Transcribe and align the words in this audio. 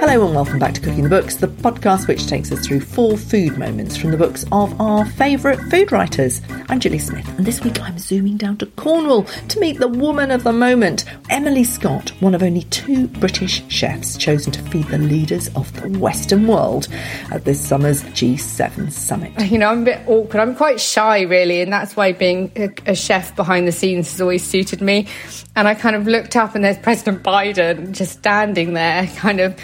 Hello 0.00 0.24
and 0.26 0.32
welcome 0.32 0.60
back 0.60 0.74
to 0.74 0.80
Cooking 0.80 1.02
the 1.02 1.08
Books, 1.08 1.34
the 1.34 1.48
podcast 1.48 2.06
which 2.06 2.28
takes 2.28 2.52
us 2.52 2.64
through 2.64 2.80
four 2.80 3.16
food 3.16 3.58
moments 3.58 3.96
from 3.96 4.12
the 4.12 4.16
books 4.16 4.44
of 4.52 4.80
our 4.80 5.04
favourite 5.04 5.58
food 5.70 5.90
writers. 5.90 6.40
I'm 6.68 6.78
Gilly 6.78 7.00
Smith, 7.00 7.26
and 7.36 7.44
this 7.44 7.64
week 7.64 7.80
I'm 7.80 7.98
zooming 7.98 8.36
down 8.36 8.58
to 8.58 8.66
Cornwall 8.66 9.24
to 9.24 9.58
meet 9.58 9.80
the 9.80 9.88
woman 9.88 10.30
of 10.30 10.44
the 10.44 10.52
moment, 10.52 11.04
Emily 11.30 11.64
Scott, 11.64 12.10
one 12.20 12.36
of 12.36 12.44
only 12.44 12.62
two 12.62 13.08
British 13.08 13.64
chefs 13.68 14.16
chosen 14.16 14.52
to 14.52 14.62
feed 14.70 14.86
the 14.86 14.98
leaders 14.98 15.48
of 15.56 15.72
the 15.80 15.98
Western 15.98 16.46
world 16.46 16.86
at 17.32 17.44
this 17.44 17.60
summer's 17.60 18.04
G7 18.04 18.92
summit. 18.92 19.32
You 19.50 19.58
know, 19.58 19.68
I'm 19.68 19.82
a 19.82 19.84
bit 19.84 20.00
awkward. 20.06 20.40
I'm 20.40 20.54
quite 20.54 20.80
shy, 20.80 21.22
really, 21.22 21.60
and 21.60 21.72
that's 21.72 21.96
why 21.96 22.12
being 22.12 22.52
a, 22.54 22.68
a 22.92 22.94
chef 22.94 23.34
behind 23.34 23.66
the 23.66 23.72
scenes 23.72 24.12
has 24.12 24.20
always 24.20 24.44
suited 24.44 24.80
me. 24.80 25.08
And 25.56 25.66
I 25.66 25.74
kind 25.74 25.96
of 25.96 26.06
looked 26.06 26.36
up, 26.36 26.54
and 26.54 26.62
there's 26.62 26.78
President 26.78 27.24
Biden 27.24 27.92
just 27.92 28.12
standing 28.12 28.74
there, 28.74 29.08
kind 29.16 29.40
of 29.40 29.58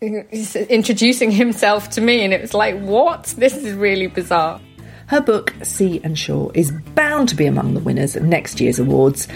introducing 0.00 1.30
himself 1.30 1.90
to 1.90 2.00
me, 2.00 2.22
and 2.22 2.32
it 2.32 2.40
was 2.40 2.54
like, 2.54 2.78
what? 2.80 3.34
This 3.38 3.56
is 3.56 3.74
really 3.74 4.06
bizarre. 4.06 4.60
Her 5.06 5.20
book, 5.20 5.54
Sea 5.62 6.00
and 6.04 6.18
Shore, 6.18 6.50
is 6.54 6.72
bound 6.94 7.28
to 7.30 7.36
be 7.36 7.46
among 7.46 7.74
the 7.74 7.80
winners 7.80 8.16
of 8.16 8.24
next 8.24 8.60
year's 8.60 8.78
awards, 8.78 9.28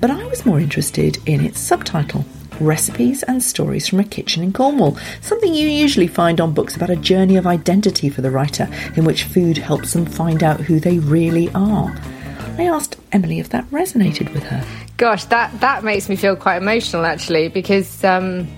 but 0.00 0.10
I 0.10 0.24
was 0.26 0.46
more 0.46 0.60
interested 0.60 1.18
in 1.26 1.44
its 1.44 1.58
subtitle. 1.58 2.24
Recipes 2.60 3.22
and 3.24 3.42
stories 3.42 3.86
from 3.86 4.00
a 4.00 4.04
kitchen 4.04 4.42
in 4.42 4.52
Cornwall, 4.52 4.96
something 5.20 5.52
you 5.52 5.68
usually 5.68 6.06
find 6.06 6.40
on 6.40 6.54
books 6.54 6.76
about 6.76 6.88
a 6.88 6.96
journey 6.96 7.36
of 7.36 7.46
identity 7.46 8.08
for 8.08 8.22
the 8.22 8.30
writer, 8.30 8.68
in 8.96 9.04
which 9.04 9.24
food 9.24 9.58
helps 9.58 9.92
them 9.92 10.06
find 10.06 10.42
out 10.42 10.60
who 10.60 10.80
they 10.80 10.98
really 10.98 11.50
are. 11.54 11.94
I 12.56 12.62
asked 12.62 12.96
Emily 13.12 13.40
if 13.40 13.50
that 13.50 13.66
resonated 13.66 14.32
with 14.32 14.44
her. 14.44 14.64
Gosh, 14.96 15.24
that, 15.24 15.60
that 15.60 15.84
makes 15.84 16.08
me 16.08 16.16
feel 16.16 16.36
quite 16.36 16.62
emotional 16.62 17.04
actually, 17.04 17.48
because 17.48 18.02
um, 18.04 18.48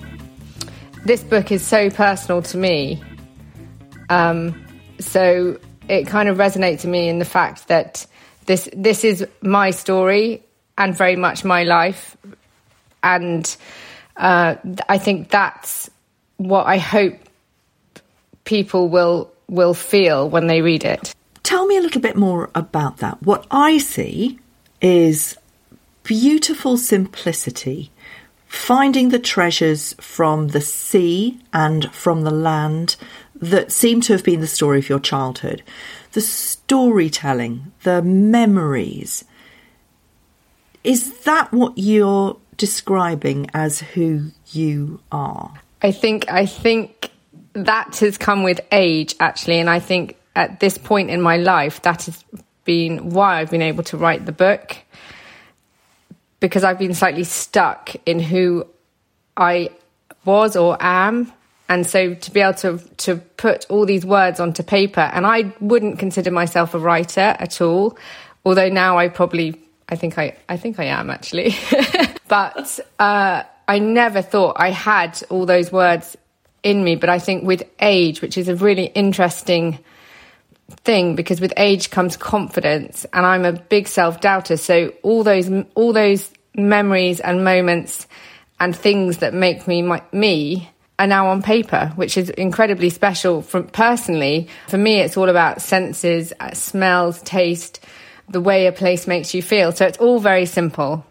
this 1.08 1.24
book 1.24 1.50
is 1.50 1.66
so 1.66 1.88
personal 1.88 2.42
to 2.42 2.58
me. 2.58 3.02
Um, 4.10 4.66
so 5.00 5.58
it 5.88 6.06
kind 6.06 6.28
of 6.28 6.36
resonates 6.36 6.83
to 6.83 6.88
me 6.88 7.08
in 7.08 7.19
the 7.19 7.24
fact 7.24 7.69
that 7.69 8.06
this 8.44 8.69
this 8.74 9.05
is 9.05 9.27
my 9.41 9.70
story 9.70 10.42
and 10.77 10.94
very 10.94 11.16
much 11.16 11.44
my 11.44 11.64
life, 11.64 12.16
and 13.02 13.56
uh, 14.18 14.56
I 14.88 14.98
think 14.98 15.30
that's 15.30 15.91
what 16.36 16.66
I 16.66 16.77
hope 16.77 17.14
people 18.44 18.88
will 18.90 19.33
will 19.48 19.74
feel 19.74 20.28
when 20.28 20.46
they 20.46 20.61
read 20.61 20.84
it. 20.84 21.14
Tell 21.42 21.66
me 21.66 21.78
a 21.78 21.80
little 21.80 22.02
bit 22.02 22.16
more 22.16 22.50
about 22.55 22.98
that. 22.98 23.22
What 23.22 23.46
I 23.50 23.78
see 23.78 24.38
is 24.83 25.38
beautiful 26.02 26.77
simplicity 26.77 27.90
finding 28.48 29.10
the 29.10 29.18
treasures 29.18 29.94
from 30.00 30.48
the 30.48 30.60
sea 30.60 31.38
and 31.52 31.94
from 31.94 32.22
the 32.22 32.30
land 32.30 32.96
that 33.36 33.70
seem 33.70 34.00
to 34.00 34.14
have 34.14 34.24
been 34.24 34.40
the 34.40 34.46
story 34.46 34.78
of 34.78 34.88
your 34.88 34.98
childhood, 34.98 35.62
the 36.12 36.20
storytelling, 36.20 37.70
the 37.82 38.02
memories. 38.02 39.24
Is 40.82 41.20
that 41.20 41.52
what 41.52 41.77
you're 41.77 42.36
describing 42.56 43.48
as 43.55 43.80
who 43.80 44.30
you 44.52 45.00
are? 45.12 45.55
I 45.83 45.92
think 45.92 46.30
I 46.30 46.46
think 46.46 47.10
that 47.52 47.96
has 47.96 48.18
come 48.18 48.42
with 48.42 48.60
age 48.72 49.14
actually 49.20 49.58
and 49.60 49.70
I 49.70 49.78
think 49.78 50.16
at 50.34 50.60
this 50.60 50.78
point 50.78 51.10
in 51.10 51.20
my 51.20 51.36
life 51.36 51.83
that 51.83 52.05
has 52.05 52.24
been 52.64 53.10
why 53.10 53.40
I've 53.40 53.50
been 53.50 53.62
able 53.62 53.84
to 53.84 53.96
write 53.96 54.27
the 54.27 54.33
book 54.33 54.77
because 56.41 56.64
I've 56.64 56.78
been 56.78 56.94
slightly 56.94 57.25
stuck 57.25 57.94
in 58.06 58.20
who 58.20 58.67
I 59.36 59.70
was 60.25 60.56
or 60.56 60.77
am. 60.80 61.33
And 61.69 61.86
so 61.86 62.14
to 62.14 62.30
be 62.30 62.41
able 62.41 62.55
to, 62.55 62.78
to 62.78 63.17
put 63.17 63.67
all 63.69 63.84
these 63.84 64.06
words 64.06 64.41
onto 64.41 64.62
paper, 64.62 65.00
and 65.00 65.27
I 65.27 65.53
wouldn't 65.61 65.98
consider 65.98 66.30
myself 66.30 66.75
a 66.75 66.78
writer 66.78 67.20
at 67.39 67.61
all, 67.61 67.98
although 68.45 68.68
now 68.68 68.96
I 68.98 69.08
probably, 69.08 69.61
I 69.89 69.96
think 69.96 70.18
I, 70.18 70.36
I 70.48 70.57
think 70.57 70.80
I 70.80 70.85
am 70.85 71.11
actually. 71.11 71.55
but, 72.29 72.80
uh, 72.98 73.42
I 73.68 73.79
never 73.80 74.23
thought 74.23 74.57
I 74.58 74.70
had 74.70 75.23
all 75.29 75.45
those 75.45 75.70
words 75.70 76.17
in 76.62 76.83
me, 76.83 76.96
but 76.96 77.11
I 77.11 77.18
think 77.18 77.45
with 77.45 77.68
age, 77.80 78.23
which 78.23 78.39
is 78.39 78.48
a 78.48 78.57
really 78.57 78.86
interesting 78.86 79.79
thing 80.85 81.14
because 81.17 81.41
with 81.41 81.52
age 81.57 81.91
comes 81.91 82.17
confidence 82.17 83.07
and 83.12 83.24
I'm 83.24 83.46
a 83.46 83.52
big 83.52 83.89
self-doubter 83.89 84.58
so 84.58 84.92
all 85.02 85.24
those 85.24 85.51
all 85.74 85.95
those 85.95 86.30
memories 86.58 87.20
and 87.20 87.45
moments 87.45 88.07
and 88.61 88.74
things 88.74 89.19
that 89.19 89.33
make 89.35 89.67
me 89.69 89.83
my, 89.83 90.02
me 90.13 90.70
are 90.98 91.07
now 91.07 91.29
on 91.29 91.42
paper 91.42 91.92
which 91.96 92.17
is 92.17 92.30
incredibly 92.30 92.91
special 92.91 93.42
from 93.42 93.69
personally. 93.69 94.48
For 94.68 94.79
me 94.79 95.01
it's 95.01 95.17
all 95.17 95.29
about 95.29 95.63
senses 95.63 96.33
uh, 96.41 96.52
smells 96.52 97.23
taste 97.23 97.85
the 98.29 98.41
way 98.41 98.67
a 98.67 98.73
place 98.73 99.07
makes 99.07 99.33
you 99.33 99.42
feel. 99.42 99.73
So 99.73 99.86
it's 99.86 99.98
all 99.98 100.18
very 100.18 100.45
simple. 100.45 101.05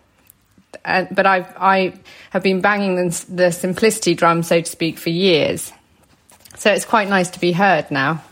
And, 0.83 1.07
but 1.11 1.25
I 1.25 1.39
I 1.57 1.93
have 2.31 2.43
been 2.43 2.61
banging 2.61 2.95
the, 2.95 3.25
the 3.29 3.51
simplicity 3.51 4.13
drum 4.13 4.43
so 4.43 4.61
to 4.61 4.69
speak 4.69 4.97
for 4.97 5.09
years. 5.09 5.71
So 6.57 6.71
it's 6.71 6.85
quite 6.85 7.07
nice 7.07 7.29
to 7.31 7.39
be 7.39 7.51
heard 7.51 7.89
now 7.91 8.23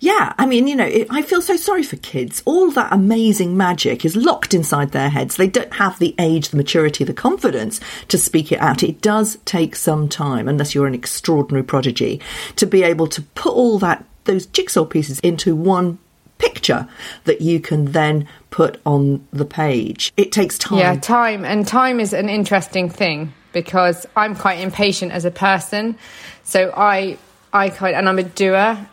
yeah, 0.00 0.32
I 0.38 0.46
mean, 0.46 0.66
you 0.66 0.74
know, 0.74 0.86
it, 0.86 1.08
I 1.10 1.20
feel 1.20 1.42
so 1.42 1.56
sorry 1.56 1.82
for 1.82 1.96
kids. 1.96 2.42
All 2.46 2.70
that 2.70 2.92
amazing 2.92 3.56
magic 3.56 4.04
is 4.04 4.16
locked 4.16 4.54
inside 4.54 4.92
their 4.92 5.10
heads. 5.10 5.36
They 5.36 5.46
don't 5.46 5.72
have 5.74 5.98
the 5.98 6.14
age, 6.18 6.48
the 6.48 6.56
maturity, 6.56 7.04
the 7.04 7.12
confidence 7.12 7.80
to 8.08 8.16
speak 8.16 8.50
it 8.50 8.60
out. 8.60 8.82
It 8.82 9.02
does 9.02 9.36
take 9.44 9.76
some 9.76 10.08
time, 10.08 10.48
unless 10.48 10.74
you're 10.74 10.86
an 10.86 10.94
extraordinary 10.94 11.62
prodigy, 11.62 12.20
to 12.56 12.66
be 12.66 12.82
able 12.82 13.08
to 13.08 13.22
put 13.22 13.52
all 13.52 13.78
that 13.80 14.04
those 14.24 14.46
jigsaw 14.46 14.84
pieces 14.84 15.20
into 15.20 15.54
one 15.54 15.98
picture 16.38 16.88
that 17.24 17.40
you 17.42 17.60
can 17.60 17.86
then 17.86 18.26
put 18.50 18.80
on 18.86 19.26
the 19.32 19.44
page. 19.44 20.12
It 20.16 20.32
takes 20.32 20.58
time. 20.58 20.78
Yeah, 20.78 20.96
time. 20.96 21.44
And 21.44 21.66
time 21.66 22.00
is 22.00 22.12
an 22.12 22.28
interesting 22.28 22.88
thing 22.88 23.34
because 23.52 24.06
I'm 24.16 24.34
quite 24.34 24.60
impatient 24.60 25.12
as 25.12 25.26
a 25.26 25.30
person. 25.30 25.96
So 26.42 26.72
I 26.74 27.18
I 27.52 27.68
quite 27.68 27.94
and 27.94 28.08
I'm 28.08 28.18
a 28.18 28.22
doer 28.22 28.86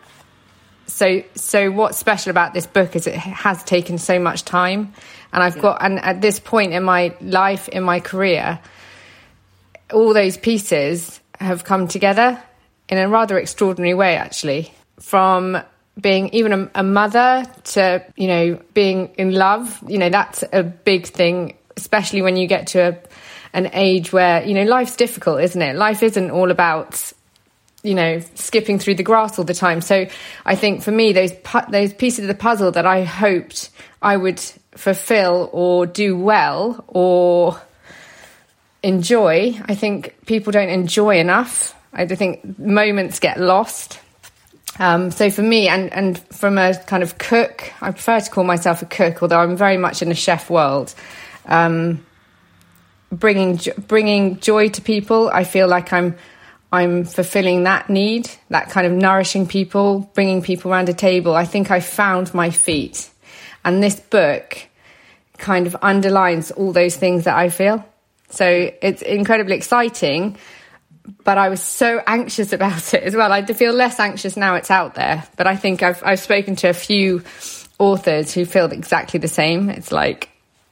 so 0.88 1.22
so 1.34 1.70
what's 1.70 1.98
special 1.98 2.30
about 2.30 2.54
this 2.54 2.66
book 2.66 2.96
is 2.96 3.06
it 3.06 3.14
has 3.14 3.62
taken 3.62 3.98
so 3.98 4.18
much 4.18 4.44
time. 4.44 4.92
And 5.32 5.42
I've 5.42 5.60
got 5.60 5.82
and 5.82 5.98
at 5.98 6.20
this 6.20 6.40
point 6.40 6.72
in 6.72 6.82
my 6.82 7.14
life 7.20 7.68
in 7.68 7.82
my 7.82 8.00
career 8.00 8.58
all 9.92 10.12
those 10.12 10.36
pieces 10.36 11.20
have 11.38 11.64
come 11.64 11.88
together 11.88 12.42
in 12.88 12.98
a 12.98 13.08
rather 13.08 13.38
extraordinary 13.38 13.94
way 13.94 14.16
actually. 14.16 14.72
From 14.98 15.58
being 16.00 16.30
even 16.30 16.52
a, 16.52 16.70
a 16.76 16.82
mother 16.82 17.44
to 17.64 18.04
you 18.16 18.26
know 18.26 18.60
being 18.72 19.08
in 19.18 19.32
love 19.32 19.82
you 19.86 19.98
know 19.98 20.08
that's 20.08 20.42
a 20.52 20.62
big 20.62 21.06
thing 21.06 21.56
especially 21.76 22.22
when 22.22 22.36
you 22.36 22.46
get 22.46 22.68
to 22.68 22.80
a, 22.80 22.98
an 23.52 23.68
age 23.72 24.12
where 24.12 24.42
you 24.44 24.54
know 24.54 24.64
life's 24.64 24.96
difficult 24.96 25.42
isn't 25.42 25.60
it? 25.60 25.76
Life 25.76 26.02
isn't 26.02 26.30
all 26.30 26.50
about 26.50 27.12
you 27.88 27.94
know 27.94 28.20
skipping 28.34 28.78
through 28.78 28.94
the 28.94 29.02
grass 29.02 29.38
all 29.38 29.44
the 29.44 29.54
time. 29.54 29.80
So 29.80 30.06
i 30.44 30.54
think 30.54 30.82
for 30.82 30.90
me 30.90 31.12
those 31.12 31.32
pu- 31.32 31.70
those 31.70 31.92
pieces 31.92 32.20
of 32.24 32.28
the 32.28 32.34
puzzle 32.34 32.70
that 32.72 32.86
i 32.86 33.04
hoped 33.04 33.70
i 34.02 34.16
would 34.16 34.38
fulfill 34.72 35.48
or 35.52 35.86
do 35.86 36.16
well 36.16 36.84
or 36.86 37.60
enjoy 38.82 39.58
i 39.64 39.74
think 39.74 40.14
people 40.26 40.52
don't 40.52 40.68
enjoy 40.68 41.18
enough. 41.18 41.74
I 41.90 42.06
think 42.06 42.58
moments 42.58 43.18
get 43.18 43.40
lost. 43.40 43.98
Um, 44.78 45.10
so 45.10 45.30
for 45.30 45.42
me 45.42 45.68
and 45.68 45.90
and 45.92 46.18
from 46.40 46.58
a 46.58 46.76
kind 46.84 47.02
of 47.02 47.16
cook 47.16 47.72
i 47.80 47.90
prefer 47.90 48.20
to 48.20 48.30
call 48.30 48.44
myself 48.44 48.82
a 48.82 48.86
cook 48.86 49.22
although 49.22 49.40
i'm 49.40 49.56
very 49.56 49.78
much 49.78 50.02
in 50.02 50.10
a 50.10 50.14
chef 50.26 50.50
world. 50.50 50.94
Um, 51.46 52.04
bringing 53.10 53.58
bringing 53.86 54.38
joy 54.38 54.68
to 54.68 54.82
people 54.82 55.30
i 55.32 55.42
feel 55.42 55.66
like 55.66 55.94
i'm 55.94 56.14
I'm 56.70 57.04
fulfilling 57.04 57.64
that 57.64 57.88
need, 57.88 58.30
that 58.50 58.70
kind 58.70 58.86
of 58.86 58.92
nourishing 58.92 59.46
people, 59.46 60.10
bringing 60.14 60.42
people 60.42 60.70
around 60.70 60.88
a 60.88 60.94
table. 60.94 61.34
I 61.34 61.44
think 61.44 61.70
I 61.70 61.80
found 61.80 62.34
my 62.34 62.50
feet. 62.50 63.08
And 63.64 63.82
this 63.82 63.98
book 63.98 64.58
kind 65.38 65.66
of 65.66 65.76
underlines 65.80 66.50
all 66.50 66.72
those 66.72 66.96
things 66.96 67.24
that 67.24 67.36
I 67.36 67.48
feel. 67.48 67.84
So 68.30 68.70
it's 68.82 69.00
incredibly 69.00 69.56
exciting, 69.56 70.36
but 71.24 71.38
I 71.38 71.48
was 71.48 71.62
so 71.62 72.02
anxious 72.06 72.52
about 72.52 72.92
it 72.94 73.02
as 73.02 73.16
well. 73.16 73.32
I 73.32 73.44
feel 73.44 73.72
less 73.72 73.98
anxious 73.98 74.36
now 74.36 74.56
it's 74.56 74.70
out 74.70 74.94
there, 74.94 75.24
but 75.36 75.46
I 75.46 75.56
think 75.56 75.82
I've, 75.82 76.02
I've 76.04 76.20
spoken 76.20 76.56
to 76.56 76.68
a 76.68 76.74
few 76.74 77.22
authors 77.78 78.34
who 78.34 78.44
feel 78.44 78.66
exactly 78.66 79.20
the 79.20 79.28
same. 79.28 79.70
It's 79.70 79.92
like, 79.92 80.28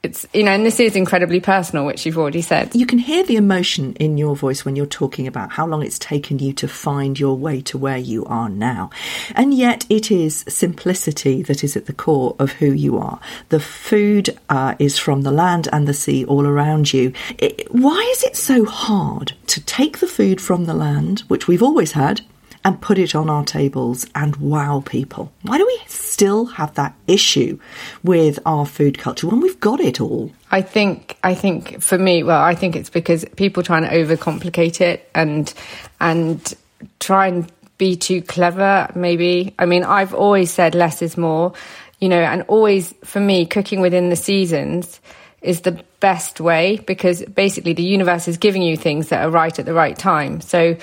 it's 0.07 0.25
you 0.33 0.43
know, 0.43 0.51
and 0.51 0.65
this 0.65 0.79
is 0.79 0.95
incredibly 0.95 1.39
personal, 1.39 1.85
which 1.85 2.05
you've 2.05 2.17
already 2.17 2.41
said. 2.41 2.73
You 2.73 2.85
can 2.85 2.99
hear 2.99 3.23
the 3.23 3.35
emotion 3.35 3.93
in 3.95 4.17
your 4.17 4.35
voice 4.35 4.65
when 4.65 4.75
you're 4.75 4.85
talking 4.85 5.27
about 5.27 5.51
how 5.51 5.67
long 5.67 5.83
it's 5.83 5.99
taken 5.99 6.39
you 6.39 6.53
to 6.53 6.67
find 6.67 7.19
your 7.19 7.37
way 7.37 7.61
to 7.61 7.77
where 7.77 7.97
you 7.97 8.25
are 8.25 8.49
now. 8.49 8.89
And 9.35 9.53
yet 9.53 9.85
it 9.89 10.09
is 10.09 10.43
simplicity 10.47 11.43
that 11.43 11.63
is 11.63 11.77
at 11.77 11.85
the 11.85 11.93
core 11.93 12.35
of 12.39 12.53
who 12.53 12.71
you 12.71 12.97
are. 12.97 13.19
The 13.49 13.59
food 13.59 14.37
uh, 14.49 14.75
is 14.79 14.97
from 14.97 15.21
the 15.21 15.31
land 15.31 15.67
and 15.71 15.87
the 15.87 15.93
sea 15.93 16.25
all 16.25 16.47
around 16.47 16.93
you. 16.93 17.13
It, 17.37 17.67
why 17.71 17.99
is 18.13 18.23
it 18.23 18.35
so 18.35 18.65
hard 18.65 19.33
to 19.47 19.63
take 19.65 19.99
the 19.99 20.07
food 20.07 20.41
from 20.41 20.65
the 20.65 20.73
land, 20.73 21.19
which 21.27 21.47
we've 21.47 21.63
always 21.63 21.91
had, 21.91 22.21
and 22.63 22.81
put 22.81 22.97
it 22.97 23.15
on 23.15 23.29
our 23.29 23.43
tables 23.43 24.05
and 24.15 24.35
wow 24.37 24.83
people? 24.85 25.31
Why 25.43 25.57
do 25.57 25.65
we 25.65 25.81
still 25.87 26.45
have 26.45 26.73
that 26.75 26.95
issue 27.07 27.59
with 28.03 28.39
our 28.45 28.65
food 28.65 28.97
culture 28.97 29.27
when 29.27 29.39
we've 29.39 29.59
got 29.59 29.79
it 29.79 30.01
all? 30.01 30.31
I 30.51 30.61
think 30.61 31.17
I 31.23 31.35
think 31.35 31.81
for 31.81 31.97
me, 31.97 32.23
well, 32.23 32.41
I 32.41 32.55
think 32.55 32.75
it's 32.75 32.89
because 32.89 33.25
people 33.35 33.63
trying 33.63 33.83
to 33.83 33.89
overcomplicate 33.89 34.81
it 34.81 35.09
and 35.13 35.53
and 35.99 36.53
try 36.99 37.27
and 37.27 37.51
be 37.77 37.95
too 37.95 38.21
clever 38.21 38.89
maybe. 38.95 39.53
I 39.59 39.65
mean, 39.65 39.83
I've 39.83 40.13
always 40.13 40.51
said 40.51 40.75
less 40.75 41.01
is 41.01 41.17
more, 41.17 41.53
you 41.99 42.09
know, 42.09 42.19
and 42.19 42.43
always 42.43 42.93
for 43.03 43.19
me 43.19 43.45
cooking 43.45 43.81
within 43.81 44.09
the 44.09 44.15
seasons 44.15 44.99
is 45.41 45.61
the 45.61 45.83
best 45.99 46.41
way 46.41 46.77
because 46.87 47.23
basically 47.23 47.73
the 47.73 47.83
universe 47.83 48.27
is 48.27 48.37
giving 48.37 48.61
you 48.61 48.75
things 48.75 49.09
that 49.09 49.23
are 49.23 49.29
right 49.29 49.57
at 49.57 49.65
the 49.65 49.73
right 49.73 49.97
time. 49.97 50.41
So 50.41 50.77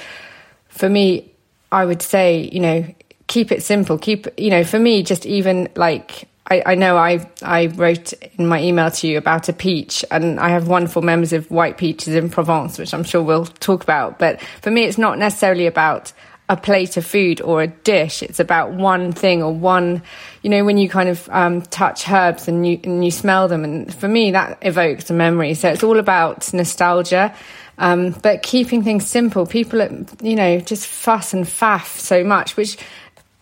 for 0.69 0.88
me, 0.88 1.33
I 1.75 1.85
would 1.85 2.03
say, 2.03 2.49
you 2.53 2.61
know, 2.61 2.87
keep 3.26 3.50
it 3.50 3.65
simple. 3.65 3.99
Keep, 3.99 4.38
you 4.38 4.50
know, 4.50 4.62
for 4.62 4.79
me, 4.79 5.03
just 5.03 5.26
even 5.26 5.69
like, 5.75 6.29
I, 6.49 6.62
I 6.65 6.75
know 6.76 6.97
I, 6.97 7.29
I 7.43 7.67
wrote 7.67 8.12
in 8.38 8.47
my 8.47 8.62
email 8.62 8.93
to 8.93 9.09
you 9.09 9.19
about 9.19 9.49
a 9.49 9.53
peach 9.53 10.05
and 10.09 10.38
I 10.38 10.50
have 10.50 10.69
wonderful 10.69 11.03
memories 11.03 11.32
of 11.32 11.50
white 11.50 11.76
peaches 11.76 12.15
in 12.15 12.31
Provence, 12.31 12.79
which 12.79 12.94
I'm 12.94 13.03
sure 13.03 13.23
we'll 13.23 13.47
talk 13.47 13.82
about. 13.82 14.21
But 14.21 14.41
for 14.62 14.71
me, 14.71 14.85
it's 14.85 14.99
not 14.99 15.19
necessarily 15.19 15.67
about 15.67 16.12
a 16.49 16.56
plate 16.56 16.97
of 16.97 17.05
food 17.05 17.41
or 17.41 17.62
a 17.62 17.67
dish. 17.67 18.23
It's 18.23 18.38
about 18.38 18.73
one 18.73 19.11
thing 19.11 19.43
or 19.43 19.53
one, 19.53 20.03
you 20.43 20.50
know, 20.50 20.65
when 20.65 20.79
you 20.79 20.88
kind 20.88 21.09
of 21.09 21.29
um, 21.31 21.62
touch 21.62 22.09
herbs 22.09 22.47
and 22.47 22.65
you 22.67 22.79
and 22.85 23.05
you 23.05 23.11
smell 23.11 23.49
them. 23.49 23.65
And 23.65 23.93
for 23.93 24.06
me, 24.06 24.31
that 24.32 24.59
evokes 24.62 25.09
a 25.11 25.15
memory. 25.15 25.55
So 25.55 25.71
it's 25.71 25.82
all 25.82 25.99
about 25.99 26.53
nostalgia. 26.53 27.35
Um, 27.79 28.11
but 28.11 28.43
keeping 28.43 28.82
things 28.82 29.06
simple, 29.06 29.47
people, 29.47 29.81
you 30.23 30.37
know, 30.37 30.61
just 30.61 30.87
fuss 30.87 31.35
and 31.35 31.44
faff 31.44 31.99
so 31.99 32.23
much, 32.23 32.56
which 32.56 32.79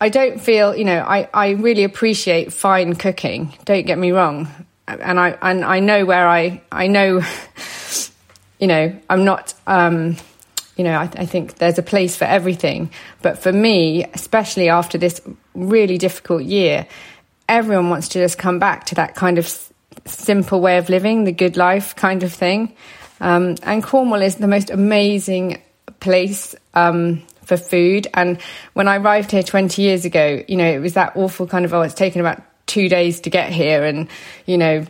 I 0.01 0.09
don't 0.09 0.41
feel, 0.41 0.75
you 0.75 0.85
know, 0.85 0.99
I, 0.99 1.29
I 1.33 1.49
really 1.51 1.83
appreciate 1.83 2.51
fine 2.51 2.95
cooking. 2.95 3.53
Don't 3.65 3.85
get 3.85 3.97
me 3.97 4.11
wrong. 4.11 4.47
And 4.87 5.19
I, 5.19 5.37
and 5.41 5.63
I 5.63 5.79
know 5.79 6.05
where 6.05 6.27
I, 6.27 6.61
I 6.71 6.87
know, 6.87 7.21
you 8.59 8.67
know, 8.67 8.95
I'm 9.09 9.23
not, 9.23 9.53
um, 9.65 10.17
you 10.75 10.83
know, 10.83 10.93
I, 10.93 11.03
I, 11.03 11.25
think 11.25 11.55
there's 11.55 11.77
a 11.77 11.83
place 11.83 12.15
for 12.17 12.25
everything. 12.25 12.89
But 13.21 13.39
for 13.39 13.53
me, 13.53 14.03
especially 14.13 14.69
after 14.69 14.97
this 14.97 15.21
really 15.53 15.97
difficult 15.97 16.43
year, 16.43 16.87
everyone 17.47 17.89
wants 17.89 18.09
to 18.09 18.19
just 18.19 18.37
come 18.37 18.59
back 18.59 18.87
to 18.87 18.95
that 18.95 19.15
kind 19.15 19.37
of 19.37 19.45
s- 19.45 19.71
simple 20.05 20.59
way 20.59 20.77
of 20.77 20.89
living, 20.89 21.23
the 21.23 21.31
good 21.31 21.55
life 21.55 21.95
kind 21.95 22.23
of 22.23 22.33
thing. 22.33 22.75
Um, 23.19 23.55
and 23.63 23.83
Cornwall 23.83 24.21
is 24.21 24.35
the 24.35 24.47
most 24.47 24.69
amazing 24.69 25.61
place 25.99 26.55
um, 26.73 27.21
for 27.43 27.57
food. 27.57 28.07
And 28.13 28.41
when 28.73 28.87
I 28.87 28.97
arrived 28.97 29.31
here 29.31 29.43
20 29.43 29.81
years 29.81 30.05
ago, 30.05 30.43
you 30.47 30.57
know, 30.57 30.69
it 30.69 30.79
was 30.79 30.93
that 30.93 31.15
awful 31.15 31.47
kind 31.47 31.65
of, 31.65 31.73
oh, 31.73 31.81
it's 31.81 31.93
taken 31.93 32.21
about 32.21 32.41
two 32.65 32.89
days 32.89 33.21
to 33.21 33.29
get 33.29 33.51
here. 33.51 33.83
And, 33.83 34.09
you 34.45 34.57
know, 34.57 34.85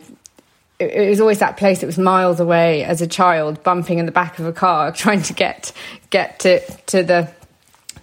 it, 0.78 0.90
it 0.90 1.08
was 1.08 1.20
always 1.20 1.38
that 1.38 1.56
place 1.56 1.80
that 1.80 1.86
was 1.86 1.98
miles 1.98 2.40
away 2.40 2.84
as 2.84 3.00
a 3.00 3.06
child, 3.06 3.62
bumping 3.62 3.98
in 3.98 4.06
the 4.06 4.12
back 4.12 4.38
of 4.38 4.46
a 4.46 4.52
car, 4.52 4.92
trying 5.04 5.22
to 5.22 5.32
get 5.32 5.72
get 6.10 6.40
to 6.40 6.60
to 6.86 7.02
the 7.02 7.30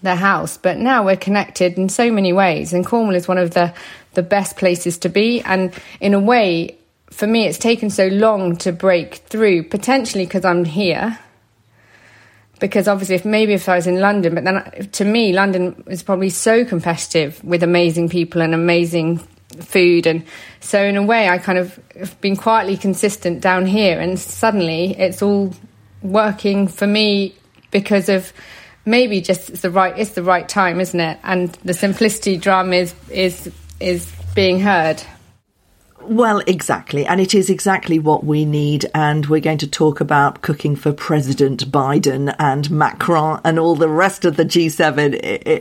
the 0.02 0.16
house. 0.16 0.58
But 0.58 0.78
now 0.78 1.06
we're 1.06 1.18
connected 1.18 1.78
in 1.78 1.90
so 1.90 2.12
many 2.12 2.34
ways, 2.34 2.74
and 2.74 2.86
Cornwall 2.86 3.16
is 3.16 3.28
one 3.28 3.38
of 3.38 3.52
the 3.52 3.74
the 4.14 4.24
best 4.24 4.58
places 4.58 4.98
to 5.00 5.10
be. 5.10 5.42
And 5.42 5.74
in 6.00 6.14
a 6.14 6.20
way, 6.20 6.78
for 7.12 7.28
me, 7.28 7.46
it's 7.46 7.58
taken 7.58 7.90
so 7.90 8.08
long 8.08 8.56
to 8.58 8.72
break 8.72 9.16
through, 9.16 9.64
potentially 9.64 10.26
because 10.26 10.46
I'm 10.46 10.66
here. 10.66 11.20
Because 12.60 12.88
obviously, 12.88 13.16
if 13.16 13.26
maybe 13.26 13.54
if 13.54 13.68
I 13.68 13.76
was 13.76 13.88
in 13.88 14.00
London, 14.00 14.36
but 14.36 14.44
then 14.44 14.90
to 14.92 15.06
me, 15.06 15.34
London 15.34 15.84
is 15.88 16.04
probably 16.04 16.30
so 16.30 16.64
competitive 16.64 17.44
with 17.44 17.64
amazing 17.64 18.10
people 18.10 18.42
and 18.42 18.54
amazing 18.54 19.20
food 19.60 20.08
and 20.08 20.24
so 20.62 20.82
in 20.82 20.96
a 20.96 21.04
way 21.04 21.28
i 21.28 21.38
kind 21.38 21.58
of 21.58 21.78
have 22.00 22.20
been 22.22 22.38
quietly 22.38 22.78
consistent 22.78 23.42
down 23.42 23.66
here 23.66 24.00
and 24.00 24.18
suddenly 24.18 24.98
it's 24.98 25.22
all 25.22 25.54
working 26.02 26.70
for 26.70 26.88
me 26.88 27.36
because 27.70 28.08
of 28.08 28.32
maybe 28.86 29.20
just 29.20 29.50
it's 29.50 29.62
the 29.62 29.70
right 29.70 29.98
it's 30.00 30.12
the 30.12 30.24
right 30.24 30.48
time 30.48 30.80
isn't 30.80 31.02
it 31.02 31.20
and 31.24 31.50
the 31.66 31.74
simplicity 31.74 32.38
drum 32.38 32.72
is 32.72 32.96
is 33.10 33.52
is 33.82 34.10
being 34.34 34.58
heard 34.58 35.04
well, 36.04 36.40
exactly. 36.48 37.06
And 37.06 37.22
it 37.22 37.34
is 37.36 37.50
exactly 37.50 38.00
what 38.00 38.24
we 38.24 38.46
need. 38.46 38.86
And 38.94 39.26
we're 39.26 39.42
going 39.42 39.58
to 39.60 39.68
talk 39.68 40.02
about 40.02 40.42
cooking 40.42 40.76
for 40.76 40.92
President 40.94 41.70
Biden 41.72 42.36
and 42.40 42.70
Macron 42.72 43.42
and 43.44 43.60
all 43.60 43.76
the 43.76 43.90
rest 43.90 44.26
of 44.26 44.38
the 44.38 44.46
G7 44.46 45.14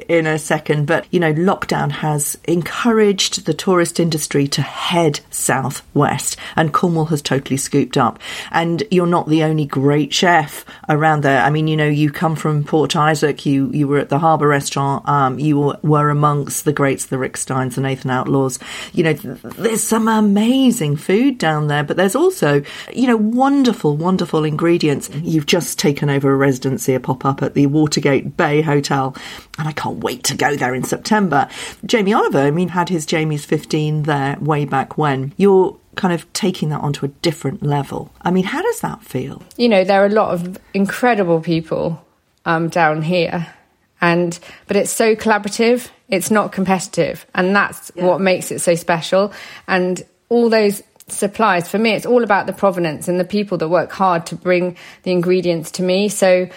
in 0.09 0.27
a 0.27 0.39
second. 0.39 0.87
But, 0.87 1.07
you 1.11 1.21
know, 1.21 1.33
lockdown 1.33 1.91
has 1.91 2.39
encouraged 2.45 3.47
the 3.47 3.55
tourist 3.55 4.01
industry 4.01 4.49
to 4.49 4.63
head 4.63 5.21
southwest. 5.31 6.37
And 6.57 6.73
Cornwall 6.73 7.07
has 7.07 7.23
totally 7.23 7.57
scooped 7.57 7.97
up. 7.97 8.19
And 8.51 8.83
you're 8.91 9.07
not 9.07 9.29
the 9.29 9.43
only 9.43 9.67
great 9.67 10.13
chef 10.13 10.65
around 10.89 11.23
there. 11.23 11.43
I 11.43 11.51
mean, 11.51 11.69
you 11.69 11.77
know, 11.77 11.89
you 11.89 12.11
come 12.11 12.37
from 12.37 12.65
Port 12.65 12.97
Isaac, 12.97 13.47
you, 13.47 13.71
you 13.73 13.89
were 13.89 13.99
at 13.99 14.09
the 14.09 14.19
Harbour 14.19 14.49
Restaurant, 14.49 15.09
um, 15.09 15.39
you 15.39 15.77
were 15.83 16.11
amongst 16.11 16.65
the 16.65 16.73
greats, 16.73 17.07
the 17.07 17.19
Rick 17.19 17.37
Steins, 17.37 17.75
the 17.75 17.81
Nathan 17.81 18.11
Outlaws. 18.11 18.59
You 18.93 19.05
know, 19.05 19.13
there's 19.13 19.83
some 19.83 20.09
um, 20.09 20.30
amazing 20.31 20.97
food 20.97 21.39
down 21.39 21.67
there, 21.67 21.83
but 21.83 21.97
there's 21.97 22.15
also, 22.15 22.63
you 22.93 23.07
know, 23.07 23.17
wonderful, 23.17 23.97
wonderful 23.97 24.45
ingredients. 24.45 25.11
You've 25.23 25.47
just 25.47 25.79
taken 25.79 26.09
over 26.09 26.33
a 26.33 26.37
residency, 26.37 26.95
a 26.95 27.01
pop 27.01 27.25
up 27.25 27.43
at 27.43 27.55
the 27.55 27.67
Watergate 27.67 28.37
Bay 28.37 28.63
Hotel, 28.63 29.17
and 29.59 29.69
I 29.69 29.73
can't 29.73 29.99
wait 29.99 30.23
to 30.25 30.37
go 30.37 30.55
there 30.57 30.75
in 30.75 30.85
September. 30.85 31.49
Jamie 31.85 32.13
Oliver, 32.15 32.39
I 32.39 32.51
mean, 32.51 32.69
had 32.69 32.89
his 32.89 33.07
Jamie's 33.07 33.45
15 33.45 34.05
there 34.05 34.37
way 34.41 34.65
back 34.65 34.97
when. 34.97 35.33
You're 35.37 35.77
kind 35.97 36.15
of 36.15 36.33
taking 36.33 36.69
that 36.69 36.81
onto 36.81 37.05
a 37.05 37.09
different 37.09 37.63
level. 37.63 38.13
I 38.23 38.31
mean, 38.31 38.45
how 38.45 38.63
does 38.63 38.81
that 38.81 39.03
feel? 39.03 39.43
You 39.57 39.69
know, 39.69 39.83
there 39.83 40.01
are 40.03 40.07
a 40.07 40.11
lot 40.11 40.33
of 40.33 40.59
incredible 40.73 41.41
people 41.41 42.05
um, 42.45 42.69
down 42.69 43.03
here 43.03 43.53
and 44.01 44.39
but 44.67 44.77
it's 44.77 44.91
so 44.91 45.15
collaborative 45.15 45.91
it's 46.09 46.31
not 46.31 46.53
competitive 46.53 47.27
and 47.35 47.55
that's 47.55 47.93
yeah. 47.95 48.05
what 48.05 48.21
makes 48.21 48.51
it 48.51 48.61
so 48.61 48.75
special 48.75 49.33
and 49.69 50.03
all 50.31 50.49
those 50.49 50.83
supplies. 51.09 51.69
For 51.69 51.77
me 51.79 51.91
it's 51.91 52.07
all 52.07 52.25
about 52.25 52.47
the 52.47 52.55
provenance 52.55 53.09
and 53.09 53.21
the 53.21 53.25
people 53.25 53.59
that 53.59 53.69
work 53.69 53.93
hard 53.93 54.27
to 54.27 54.37
bring 54.37 54.77
the 55.03 55.11
ingredients 55.11 55.73
to 55.73 55.83
me. 55.83 56.09
So 56.09 56.49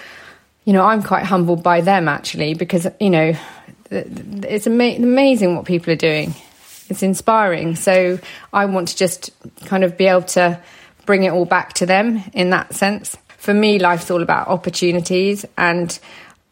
you 0.66 0.72
know 0.72 0.86
i'm 0.86 1.04
quite 1.04 1.25
humbled 1.25 1.62
by 1.62 1.81
them 1.81 2.08
actually 2.08 2.54
because 2.54 2.88
you 2.98 3.10
know 3.10 3.36
it's 3.92 4.65
ama- 4.65 4.96
amazing 4.96 5.56
what 5.56 5.65
people 5.65 5.92
are 5.92 5.98
doing. 5.98 6.34
It's 6.89 7.03
inspiring. 7.03 7.75
So 7.75 8.20
i 8.53 8.65
want 8.65 8.88
to 8.89 8.96
just 8.96 9.32
kind 9.65 9.84
of 9.84 9.98
be 9.98 10.06
able 10.06 10.24
to 10.38 10.62
bring 11.06 11.24
it 11.24 11.32
all 11.32 11.46
back 11.46 11.74
to 11.74 11.86
them 11.86 12.24
in 12.34 12.51
that 12.51 12.74
sense. 12.74 13.18
For 13.38 13.53
me 13.53 13.80
life's 13.80 14.10
all 14.10 14.22
about 14.22 14.48
opportunities 14.48 15.46
and 15.58 16.00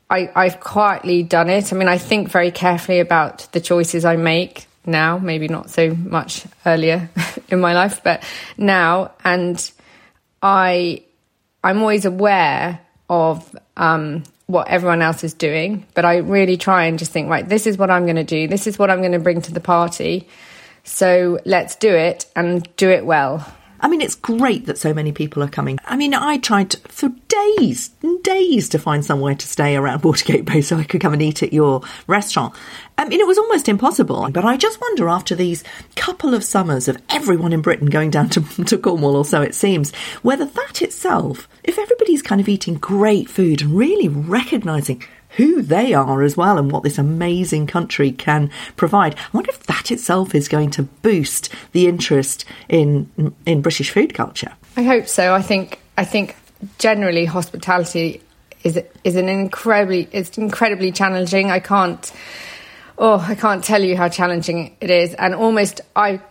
I, 0.09 0.29
I've 0.35 0.59
quietly 0.59 1.23
done 1.23 1.49
it. 1.49 1.71
I 1.71 1.77
mean, 1.77 1.87
I 1.87 1.97
think 1.97 2.27
very 2.27 2.51
carefully 2.51 2.99
about 2.99 3.47
the 3.53 3.61
choices 3.61 4.03
I 4.03 4.17
make 4.17 4.67
now, 4.85 5.17
maybe 5.17 5.47
not 5.47 5.69
so 5.69 5.93
much 5.95 6.45
earlier 6.65 7.09
in 7.49 7.59
my 7.59 7.73
life, 7.73 8.01
but 8.03 8.23
now. 8.57 9.11
And 9.23 9.71
I, 10.41 11.03
I'm 11.63 11.79
always 11.79 12.05
aware 12.05 12.79
of 13.09 13.55
um, 13.77 14.23
what 14.47 14.67
everyone 14.67 15.01
else 15.01 15.23
is 15.23 15.33
doing, 15.33 15.85
but 15.93 16.05
I 16.05 16.17
really 16.17 16.57
try 16.57 16.85
and 16.85 16.97
just 16.97 17.11
think, 17.11 17.29
right, 17.29 17.47
this 17.47 17.67
is 17.67 17.77
what 17.77 17.91
I'm 17.91 18.05
going 18.05 18.15
to 18.15 18.23
do. 18.23 18.47
This 18.47 18.67
is 18.67 18.79
what 18.79 18.89
I'm 18.89 18.99
going 18.99 19.11
to 19.11 19.19
bring 19.19 19.41
to 19.41 19.53
the 19.53 19.59
party. 19.59 20.27
So 20.83 21.39
let's 21.45 21.75
do 21.75 21.93
it 21.93 22.25
and 22.35 22.67
do 22.75 22.89
it 22.89 23.05
well. 23.05 23.45
I 23.81 23.87
mean, 23.87 24.01
it's 24.01 24.15
great 24.15 24.67
that 24.67 24.77
so 24.77 24.93
many 24.93 25.11
people 25.11 25.43
are 25.43 25.49
coming. 25.49 25.79
I 25.85 25.95
mean, 25.97 26.13
I 26.13 26.37
tried 26.37 26.75
for 26.87 27.09
days 27.27 27.91
and 28.03 28.21
days 28.23 28.69
to 28.69 28.79
find 28.79 29.03
somewhere 29.03 29.35
to 29.35 29.47
stay 29.47 29.75
around 29.75 30.03
Watergate 30.03 30.45
Bay 30.45 30.61
so 30.61 30.77
I 30.77 30.83
could 30.83 31.01
come 31.01 31.13
and 31.13 31.21
eat 31.21 31.41
at 31.41 31.51
your 31.51 31.81
restaurant. 32.07 32.53
I 32.97 33.05
mean, 33.05 33.19
it 33.19 33.27
was 33.27 33.39
almost 33.39 33.67
impossible. 33.67 34.29
But 34.31 34.45
I 34.45 34.57
just 34.57 34.79
wonder 34.79 35.09
after 35.09 35.35
these 35.35 35.63
couple 35.95 36.33
of 36.35 36.43
summers 36.43 36.87
of 36.87 37.01
everyone 37.09 37.53
in 37.53 37.61
Britain 37.61 37.87
going 37.87 38.11
down 38.11 38.29
to, 38.29 38.41
to 38.65 38.77
Cornwall, 38.77 39.15
or 39.15 39.25
so 39.25 39.41
it 39.41 39.55
seems, 39.55 39.93
whether 40.21 40.45
that 40.45 40.81
itself, 40.81 41.49
if 41.63 41.79
everybody's 41.79 42.21
kind 42.21 42.39
of 42.39 42.47
eating 42.47 42.75
great 42.75 43.29
food 43.29 43.61
and 43.61 43.75
really 43.75 44.07
recognising 44.07 45.03
who 45.37 45.61
they 45.61 45.93
are 45.93 46.23
as 46.23 46.35
well 46.35 46.57
and 46.57 46.71
what 46.71 46.83
this 46.83 46.97
amazing 46.97 47.67
country 47.67 48.11
can 48.11 48.49
provide. 48.75 49.15
I 49.15 49.19
wonder 49.33 49.51
if 49.51 49.63
that 49.63 49.91
itself 49.91 50.35
is 50.35 50.47
going 50.47 50.71
to 50.71 50.83
boost 50.83 51.49
the 51.71 51.87
interest 51.87 52.45
in 52.69 53.33
in 53.45 53.61
British 53.61 53.91
food 53.91 54.13
culture. 54.13 54.51
I 54.77 54.83
hope 54.83 55.07
so. 55.07 55.33
I 55.33 55.41
think 55.41 55.79
I 55.97 56.05
think 56.05 56.35
generally 56.79 57.25
hospitality 57.25 58.21
is 58.63 58.79
is 59.03 59.15
an 59.15 59.29
incredibly 59.29 60.07
it's 60.11 60.37
incredibly 60.37 60.91
challenging. 60.91 61.51
I 61.51 61.59
can't 61.59 62.11
oh 62.97 63.19
I 63.19 63.35
can't 63.35 63.63
tell 63.63 63.81
you 63.81 63.97
how 63.97 64.09
challenging 64.09 64.75
it 64.81 64.89
is, 64.89 65.13
and 65.15 65.33
almost 65.33 65.81
I 65.95 66.21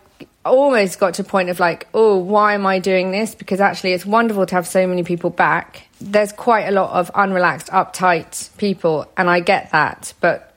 almost 0.45 0.99
got 0.99 1.15
to 1.15 1.23
a 1.23 1.25
point 1.25 1.51
of 1.51 1.61
like 1.61 1.87
oh 1.93 2.17
why 2.17 2.55
am 2.55 2.67
I 2.67 2.79
doing 2.79 3.11
this? 3.11 3.35
Because 3.35 3.61
actually 3.61 3.93
it's 3.93 4.07
wonderful 4.07 4.47
to 4.47 4.55
have 4.55 4.67
so 4.67 4.87
many 4.87 5.03
people 5.03 5.31
back. 5.31 5.89
There's 6.01 6.33
quite 6.33 6.67
a 6.67 6.71
lot 6.73 6.91
of 6.91 7.13
unrelaxed, 7.13 7.69
uptight 7.71 8.57
people, 8.57 9.11
and 9.17 9.29
I 9.29 9.41
get 9.41 9.73
that, 9.73 10.15
but 10.21 10.51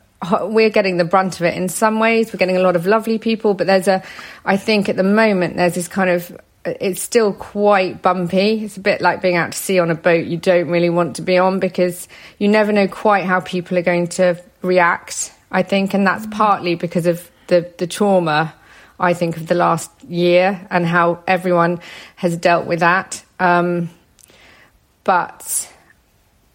we're 0.43 0.69
getting 0.69 0.97
the 0.97 1.05
brunt 1.05 1.39
of 1.39 1.45
it 1.45 1.55
in 1.55 1.69
some 1.69 1.99
ways. 1.99 2.31
We're 2.31 2.37
getting 2.37 2.57
a 2.57 2.61
lot 2.61 2.75
of 2.75 2.85
lovely 2.85 3.17
people, 3.17 3.53
but 3.53 3.67
there's 3.67 3.87
a, 3.87 4.03
I 4.45 4.57
think 4.57 4.89
at 4.89 4.95
the 4.95 5.03
moment, 5.03 5.55
there's 5.55 5.75
this 5.75 5.87
kind 5.87 6.09
of 6.09 6.37
it's 6.65 7.01
still 7.01 7.33
quite 7.33 8.01
bumpy. 8.01 8.63
It's 8.63 8.77
a 8.77 8.79
bit 8.79 9.01
like 9.01 9.21
being 9.21 9.35
out 9.35 9.51
to 9.51 9.57
sea 9.57 9.79
on 9.79 9.91
a 9.91 9.95
boat 9.95 10.25
you 10.25 10.37
don't 10.37 10.69
really 10.69 10.89
want 10.89 11.17
to 11.17 11.21
be 11.21 11.37
on 11.37 11.59
because 11.59 12.07
you 12.37 12.47
never 12.47 12.71
know 12.71 12.87
quite 12.87 13.25
how 13.25 13.41
people 13.41 13.77
are 13.77 13.81
going 13.83 14.07
to 14.09 14.41
react, 14.61 15.33
I 15.51 15.63
think. 15.63 15.93
And 15.93 16.07
that's 16.07 16.25
partly 16.27 16.75
because 16.75 17.05
of 17.05 17.29
the, 17.47 17.69
the 17.77 17.87
trauma, 17.87 18.53
I 18.99 19.13
think, 19.13 19.37
of 19.37 19.47
the 19.47 19.55
last 19.55 19.91
year 20.03 20.65
and 20.69 20.85
how 20.85 21.23
everyone 21.27 21.79
has 22.15 22.37
dealt 22.37 22.65
with 22.65 22.79
that. 22.79 23.23
Um, 23.39 23.89
but, 25.03 25.69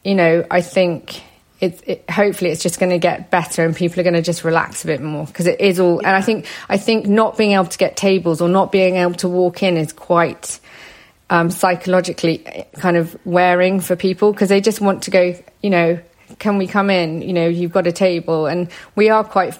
you 0.05 0.15
know, 0.15 0.45
I 0.51 0.61
think 0.61 1.23
it's 1.61 1.83
it, 1.83 2.09
hopefully 2.09 2.51
it's 2.51 2.63
just 2.63 2.79
going 2.79 2.91
to 2.91 2.99
get 2.99 3.31
better 3.31 3.65
and 3.65 3.75
people 3.75 4.01
are 4.01 4.05
going 4.05 4.15
to 4.15 4.23
just 4.23 4.45
relax 4.45 4.85
a 4.85 4.87
bit 4.87 5.01
more 5.01 5.27
because 5.27 5.47
it 5.47 5.61
is 5.61 5.81
all 5.81 5.99
and 5.99 6.09
i 6.09 6.21
think 6.21 6.47
i 6.69 6.77
think 6.77 7.07
not 7.07 7.37
being 7.37 7.53
able 7.53 7.67
to 7.67 7.79
get 7.79 7.97
tables 7.97 8.41
or 8.41 8.49
not 8.49 8.71
being 8.71 8.97
able 8.97 9.15
to 9.15 9.29
walk 9.29 9.63
in 9.63 9.77
is 9.77 9.93
quite 9.93 10.61
um, 11.31 11.51
psychologically 11.51 12.47
eh, 12.47 12.65
kind 12.75 12.97
of 12.97 13.19
wearing 13.27 13.81
for 13.81 13.97
people 13.97 14.33
because 14.33 14.49
they 14.49 14.61
just 14.61 14.81
want 14.81 15.03
to 15.03 15.11
go 15.11 15.35
you 15.63 15.71
know 15.71 15.99
can 16.39 16.59
we 16.59 16.67
come 16.67 16.91
in 16.91 17.23
you 17.23 17.33
know 17.33 17.49
you've 17.49 17.73
got 17.73 17.87
a 17.87 17.93
table 17.93 18.47
and 18.47 18.71
we 18.95 19.11
are 19.11 19.25
quite 19.25 19.59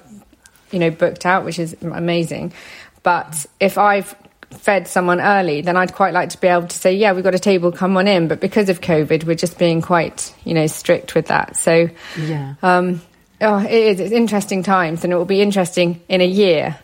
you 0.71 0.79
know 0.79 0.91
booked 0.91 1.27
out 1.27 1.45
which 1.45 1.59
is 1.59 1.77
amazing 1.83 2.53
but 3.03 3.47
if 3.61 3.79
i've 3.79 4.15
fed 4.51 4.89
someone 4.89 5.21
early, 5.21 5.61
then 5.61 5.77
I'd 5.77 5.95
quite 5.95 6.15
like 6.15 6.31
to 6.31 6.41
be 6.41 6.47
able 6.47 6.67
to 6.67 6.77
say, 6.77 6.95
yeah, 6.95 7.13
we've 7.13 7.25
got 7.25 7.35
a 7.35 7.39
table, 7.39 7.71
come 7.71 7.97
on 7.97 8.09
in. 8.09 8.29
But 8.29 8.41
because 8.41 8.69
of 8.69 8.81
COVID, 8.81 9.25
we're 9.25 9.35
just 9.35 9.59
being 9.59 9.83
quite, 9.83 10.35
you 10.45 10.55
know, 10.55 10.67
strict 10.67 11.15
with 11.15 11.27
that. 11.27 11.57
So, 11.57 11.89
yeah. 12.19 12.55
Um, 12.63 13.01
oh, 13.41 13.59
it 13.59 13.71
is. 13.71 14.01
It's 14.01 14.13
interesting 14.13 14.63
times, 14.63 15.05
and 15.05 15.13
it 15.13 15.17
will 15.17 15.25
be 15.25 15.43
interesting 15.43 16.01
in 16.09 16.21
a 16.21 16.27
year. 16.27 16.79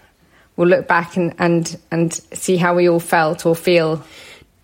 We'll 0.57 0.69
look 0.69 0.87
back 0.87 1.17
and, 1.17 1.35
and, 1.39 1.77
and 1.91 2.13
see 2.13 2.57
how 2.57 2.75
we 2.75 2.89
all 2.89 3.01
felt 3.01 3.47
or 3.47 3.57
feel. 3.57 4.05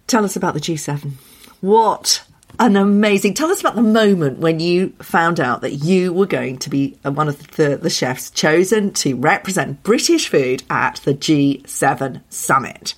Tell 0.07 0.25
us 0.25 0.37
about 0.37 0.55
the 0.55 0.61
G7. 0.61 1.12
What 1.61 2.23
an 2.61 2.76
amazing. 2.76 3.33
Tell 3.33 3.50
us 3.50 3.61
about 3.61 3.75
the 3.75 3.83
moment 3.83 4.38
when 4.38 4.61
you 4.61 4.90
found 5.00 5.40
out 5.40 5.62
that 5.62 5.73
you 5.73 6.12
were 6.12 6.26
going 6.26 6.59
to 6.59 6.71
be 6.71 6.99
uh, 7.05 7.11
one 7.11 7.26
of 7.26 7.57
the, 7.57 7.79
the 7.79 7.88
chefs 7.88 8.31
chosen 8.31 8.93
to 8.93 9.17
represent 9.17 9.83
British 9.83 10.29
food 10.29 10.62
at 10.69 10.97
the 11.05 11.14
G7 11.14 12.21
summit. 12.29 12.95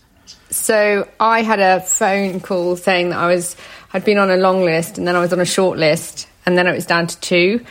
So 0.50 1.09
I 1.21 1.42
had 1.42 1.61
a 1.61 1.81
phone 1.81 2.40
call 2.40 2.76
saying 2.76 3.11
that 3.11 3.19
I 3.19 3.28
was 3.28 3.57
had 3.90 4.04
been 4.04 4.19
on 4.19 4.31
a 4.31 4.37
long 4.37 4.64
list 4.64 4.99
and 4.99 5.07
then 5.07 5.14
I 5.14 5.21
was 5.21 5.33
on 5.33 5.40
a 5.40 5.45
short 5.45 5.78
list 5.78 6.28
and 6.45 6.59
then 6.59 6.66
it 6.66 6.73
was 6.73 6.85
down 6.85 7.07
to 7.07 7.21
two. 7.21 7.64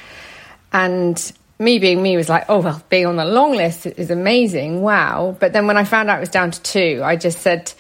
And 0.72 1.32
me 1.60 1.78
being 1.78 2.02
me 2.02 2.16
was 2.16 2.30
like, 2.30 2.46
oh 2.48 2.60
well, 2.60 2.82
being 2.90 3.06
on 3.06 3.18
the 3.18 3.26
long 3.26 3.52
list 3.52 3.86
is 3.86 4.10
amazing, 4.10 4.82
wow. 4.82 5.36
But 5.40 5.52
then 5.52 5.68
when 5.68 5.76
I 5.76 5.84
found 5.84 6.10
out 6.10 6.18
it 6.18 6.22
was 6.22 6.30
down 6.30 6.52
to 6.52 6.62
two, 6.62 7.02
I 7.04 7.18
just 7.18 7.40
said 7.40 7.74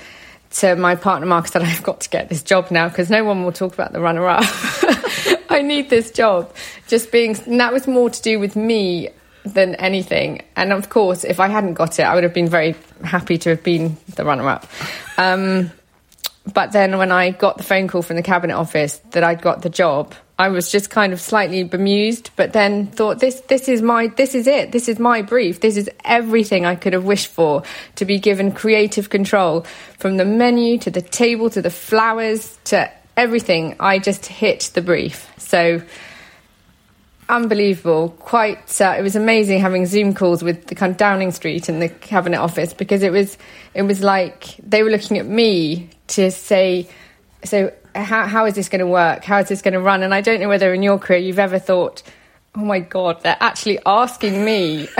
to 0.51 0.75
my 0.75 0.95
partner 0.95 1.25
Mark 1.25 1.49
that 1.51 1.61
I've 1.61 1.83
got 1.83 2.01
to 2.01 2.09
get 2.09 2.29
this 2.29 2.43
job 2.43 2.71
now 2.71 2.89
because 2.89 3.09
no 3.09 3.23
one 3.23 3.43
will 3.43 3.51
talk 3.51 3.73
about 3.73 3.93
the 3.93 4.01
runner 4.01 4.27
up. 4.27 4.43
I 5.49 5.61
need 5.63 5.89
this 5.89 6.11
job. 6.11 6.53
Just 6.87 7.11
being, 7.11 7.37
and 7.45 7.59
that 7.59 7.73
was 7.73 7.87
more 7.87 8.09
to 8.09 8.21
do 8.21 8.39
with 8.39 8.55
me 8.55 9.09
than 9.43 9.75
anything. 9.75 10.41
And 10.55 10.71
of 10.73 10.89
course, 10.89 11.23
if 11.23 11.39
I 11.39 11.47
hadn't 11.47 11.73
got 11.73 11.99
it, 11.99 12.03
I 12.03 12.15
would 12.15 12.23
have 12.23 12.33
been 12.33 12.49
very 12.49 12.75
happy 13.03 13.37
to 13.39 13.49
have 13.49 13.63
been 13.63 13.97
the 14.15 14.25
runner 14.25 14.47
up. 14.47 14.67
Um, 15.17 15.71
but 16.53 16.71
then 16.71 16.97
when 16.97 17.11
I 17.11 17.31
got 17.31 17.57
the 17.57 17.63
phone 17.63 17.87
call 17.87 18.01
from 18.01 18.15
the 18.15 18.23
cabinet 18.23 18.55
office 18.55 18.97
that 19.11 19.23
I'd 19.23 19.41
got 19.41 19.61
the 19.61 19.69
job, 19.69 20.15
I 20.41 20.47
was 20.47 20.71
just 20.71 20.89
kind 20.89 21.13
of 21.13 21.21
slightly 21.21 21.63
bemused, 21.63 22.31
but 22.35 22.51
then 22.51 22.87
thought 22.87 23.19
this 23.19 23.41
this 23.41 23.69
is 23.69 23.83
my 23.83 24.07
this 24.07 24.33
is 24.33 24.47
it. 24.47 24.71
This 24.71 24.89
is 24.89 24.97
my 24.97 25.21
brief. 25.21 25.59
This 25.59 25.77
is 25.77 25.87
everything 26.03 26.65
I 26.65 26.73
could 26.73 26.93
have 26.93 27.03
wished 27.03 27.27
for 27.27 27.61
to 27.97 28.05
be 28.05 28.17
given 28.17 28.51
creative 28.51 29.11
control 29.11 29.67
from 29.99 30.17
the 30.17 30.25
menu 30.25 30.79
to 30.79 30.89
the 30.89 31.03
table 31.03 31.51
to 31.51 31.61
the 31.61 31.69
flowers 31.69 32.57
to 32.63 32.91
everything. 33.15 33.75
I 33.79 33.99
just 33.99 34.25
hit 34.25 34.71
the 34.73 34.81
brief. 34.81 35.31
So 35.37 35.83
unbelievable. 37.29 38.09
Quite, 38.09 38.81
uh, 38.81 38.95
it 38.97 39.03
was 39.03 39.15
amazing 39.15 39.59
having 39.59 39.85
Zoom 39.85 40.15
calls 40.15 40.41
with 40.41 40.65
the 40.65 40.73
kind 40.73 40.89
of 40.89 40.97
Downing 40.97 41.33
Street 41.33 41.69
and 41.69 41.79
the 41.79 41.89
cabinet 41.89 42.39
office 42.39 42.73
because 42.73 43.03
it 43.03 43.11
was 43.11 43.37
it 43.75 43.83
was 43.83 44.01
like 44.01 44.55
they 44.57 44.81
were 44.81 44.89
looking 44.89 45.19
at 45.19 45.27
me 45.27 45.91
to 46.07 46.31
say, 46.31 46.89
so 47.43 47.71
how, 47.95 48.27
how 48.27 48.45
is 48.45 48.55
this 48.55 48.69
going 48.69 48.79
to 48.79 48.87
work? 48.87 49.23
How 49.23 49.39
is 49.39 49.47
this 49.47 49.61
going 49.61 49.73
to 49.73 49.79
run? 49.79 50.03
And 50.03 50.13
I 50.13 50.21
don't 50.21 50.39
know 50.39 50.49
whether 50.49 50.73
in 50.73 50.83
your 50.83 50.99
career 50.99 51.19
you've 51.19 51.39
ever 51.39 51.59
thought, 51.59 52.03
oh 52.55 52.61
my 52.61 52.79
God, 52.79 53.21
they're 53.23 53.37
actually 53.39 53.79
asking 53.85 54.43
me. 54.43 54.87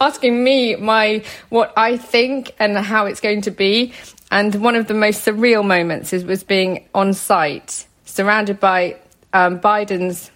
asking 0.00 0.42
me 0.42 0.76
my 0.76 1.24
what 1.48 1.72
I 1.76 1.96
think 1.96 2.54
and 2.58 2.76
how 2.76 3.06
it's 3.06 3.20
going 3.20 3.42
to 3.42 3.50
be. 3.50 3.92
And 4.30 4.54
one 4.56 4.76
of 4.76 4.86
the 4.86 4.94
most 4.94 5.26
surreal 5.26 5.64
moments 5.64 6.12
is, 6.12 6.24
was 6.24 6.44
being 6.44 6.86
on 6.94 7.14
site, 7.14 7.86
surrounded 8.04 8.60
by 8.60 8.96
um, 9.32 9.58
Biden's 9.58 10.30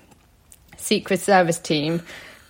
Secret 0.78 1.20
Service 1.20 1.58
team 1.58 2.02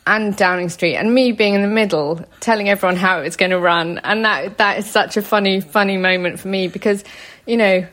and 0.06 0.36
Downing 0.36 0.68
Street, 0.68 0.96
and 0.96 1.14
me 1.14 1.32
being 1.32 1.54
in 1.54 1.62
the 1.62 1.68
middle, 1.68 2.24
telling 2.40 2.68
everyone 2.68 2.96
how 2.96 3.20
it 3.20 3.24
was 3.24 3.36
going 3.36 3.50
to 3.50 3.58
run. 3.58 3.98
And 3.98 4.24
that 4.24 4.58
that 4.58 4.78
is 4.78 4.90
such 4.90 5.16
a 5.16 5.22
funny, 5.22 5.60
funny 5.60 5.96
moment 5.96 6.40
for 6.40 6.48
me 6.48 6.68
because, 6.68 7.04
you 7.46 7.56
know, 7.56 7.86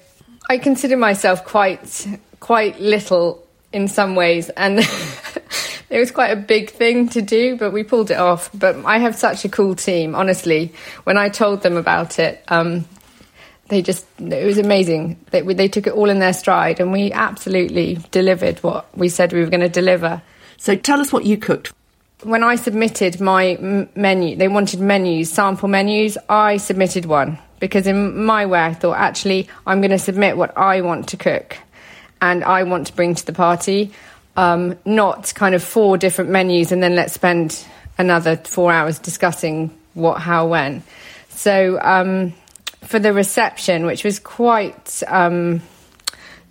I 0.50 0.58
consider 0.58 0.98
myself 0.98 1.46
quite 1.46 2.08
quite 2.39 2.79
little 2.79 3.46
in 3.72 3.88
some 3.88 4.15
ways, 4.15 4.50
and 4.50 4.79
it 5.89 6.00
was 6.00 6.10
quite 6.10 6.32
a 6.32 6.36
big 6.36 6.72
thing 6.72 7.08
to 7.10 7.22
do, 7.22 7.56
but 7.56 7.72
we 7.72 7.84
pulled 7.84 8.10
it 8.10 8.18
off. 8.18 8.50
But 8.51 8.84
I 8.84 8.98
have 8.98 9.15
such 9.15 9.46
a 9.46 9.50
cool 9.50 9.75
team, 9.75 10.15
honestly. 10.15 10.74
When 11.03 11.20
I 11.20 11.29
told 11.29 11.62
them 11.62 11.77
about 11.77 12.18
it, 12.18 12.44
um, 12.48 12.86
they 13.68 13.84
just 13.84 14.08
it 14.20 14.44
was 14.44 14.58
amazing. 14.58 15.24
They, 15.29 15.41
they 15.41 15.68
took 15.68 15.86
it 15.86 15.94
all 15.94 16.10
in 16.10 16.18
their 16.18 16.34
stride, 16.34 16.79
and 16.79 16.91
we 16.91 17.12
absolutely 17.12 18.00
delivered 18.10 18.58
what 18.63 18.88
we 18.98 19.08
said 19.08 19.32
we 19.32 19.41
were 19.41 19.51
going 19.51 19.60
to 19.62 19.70
deliver. 19.70 20.20
So 20.58 20.75
tell 20.75 21.00
us 21.00 21.13
what 21.13 21.25
you 21.25 21.38
cooked. 21.38 21.74
When 22.24 22.44
I 22.44 22.56
submitted 22.56 23.22
my 23.22 23.88
menu, 23.96 24.36
they 24.36 24.48
wanted 24.48 24.79
menus, 24.79 25.32
sample 25.32 25.70
menus. 25.70 26.18
I 26.27 26.58
submitted 26.58 27.06
one 27.06 27.38
because 27.60 27.88
in 27.88 28.24
my 28.25 28.46
way 28.46 28.60
I 28.60 28.74
thought 28.74 28.98
actually 28.98 29.48
I'm 29.66 29.82
going 29.82 29.92
to 29.92 30.00
submit 30.00 30.38
what 30.38 30.58
I 30.58 30.82
want 30.82 31.10
to 31.10 31.18
cook 31.18 31.58
and 32.22 32.44
I 32.44 32.63
want 32.63 32.88
to 32.88 32.94
bring 32.94 33.16
to 33.16 33.25
the 33.25 33.34
party, 33.34 33.92
um, 34.36 34.78
not 34.86 35.34
kind 35.36 35.56
of 35.56 35.63
four 35.63 35.98
different 35.98 36.30
menus 36.30 36.72
and 36.72 36.82
then 36.82 36.96
let's 36.96 37.13
spend 37.13 37.66
another 37.98 38.38
four 38.38 38.72
hours 38.72 39.00
discussing 39.00 39.78
what, 39.94 40.20
how, 40.20 40.48
when. 40.48 40.84
So 41.30 41.80
um, 41.82 42.34
for 42.82 43.00
the 43.00 43.13
reception, 43.13 43.86
which 43.86 44.04
was 44.04 44.20
quite 44.20 45.04
um, 45.08 45.62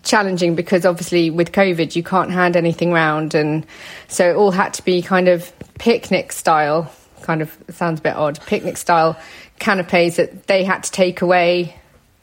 challenging 0.02 0.54
because 0.54 0.86
obviously 0.86 1.30
with 1.30 1.52
COVID 1.52 1.96
you 1.96 2.02
can't 2.02 2.30
hand 2.30 2.56
anything 2.56 2.92
round, 2.92 3.34
and 3.34 3.66
so 4.08 4.30
it 4.30 4.36
all 4.36 4.50
had 4.50 4.74
to 4.74 4.84
be 4.84 5.02
kind 5.02 5.28
of 5.28 5.52
picnic 5.78 6.32
style. 6.32 6.90
Kind 7.22 7.42
of 7.42 7.56
sounds 7.70 8.00
a 8.00 8.02
bit 8.02 8.16
odd, 8.16 8.40
picnic 8.46 8.76
style 8.76 9.18
canapes 9.58 10.16
that 10.16 10.46
they 10.46 10.64
had 10.64 10.84
to 10.84 10.90
take 10.90 11.22
away. 11.22 11.74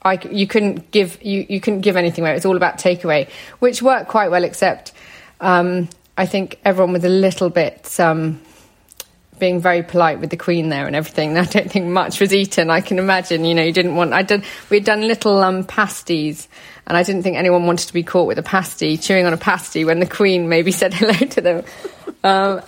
I, 0.01 0.19
you 0.29 0.45
couldn't 0.45 0.91
give 0.91 1.21
you, 1.23 1.45
you 1.49 1.59
couldn't 1.59 1.81
give 1.81 1.97
anything 1.97 2.23
away. 2.23 2.31
It 2.31 2.35
was 2.35 2.45
all 2.45 2.57
about 2.57 2.77
takeaway, 2.77 3.29
which 3.59 3.81
worked 3.81 4.07
quite 4.07 4.29
well. 4.29 4.43
Except 4.43 4.91
um, 5.41 5.89
I 6.17 6.25
think 6.25 6.59
everyone 6.63 6.93
was 6.93 7.03
a 7.03 7.09
little 7.09 7.49
bit 7.49 7.99
um, 7.99 8.39
being 9.39 9.59
very 9.59 9.83
polite 9.83 10.19
with 10.19 10.29
the 10.29 10.37
Queen 10.37 10.69
there 10.69 10.85
and 10.85 10.95
everything. 10.95 11.37
I 11.37 11.45
don't 11.45 11.71
think 11.71 11.87
much 11.87 12.19
was 12.19 12.33
eaten. 12.33 12.69
I 12.69 12.81
can 12.81 12.99
imagine. 12.99 13.45
You 13.45 13.55
know, 13.55 13.63
you 13.63 13.73
didn't 13.73 13.95
want. 13.95 14.13
I 14.13 14.21
did. 14.21 14.43
We'd 14.69 14.85
done 14.85 15.01
little 15.01 15.41
um, 15.41 15.63
pasties, 15.63 16.47
and 16.85 16.95
I 16.95 17.03
didn't 17.03 17.23
think 17.23 17.37
anyone 17.37 17.65
wanted 17.65 17.87
to 17.87 17.93
be 17.93 18.03
caught 18.03 18.27
with 18.27 18.37
a 18.37 18.43
pasty, 18.43 18.97
chewing 18.97 19.25
on 19.25 19.33
a 19.33 19.37
pasty 19.37 19.85
when 19.85 19.99
the 19.99 20.07
Queen 20.07 20.49
maybe 20.49 20.71
said 20.71 20.93
hello 20.93 21.13
to 21.13 21.41
them. 21.41 21.63
Um, 22.23 22.61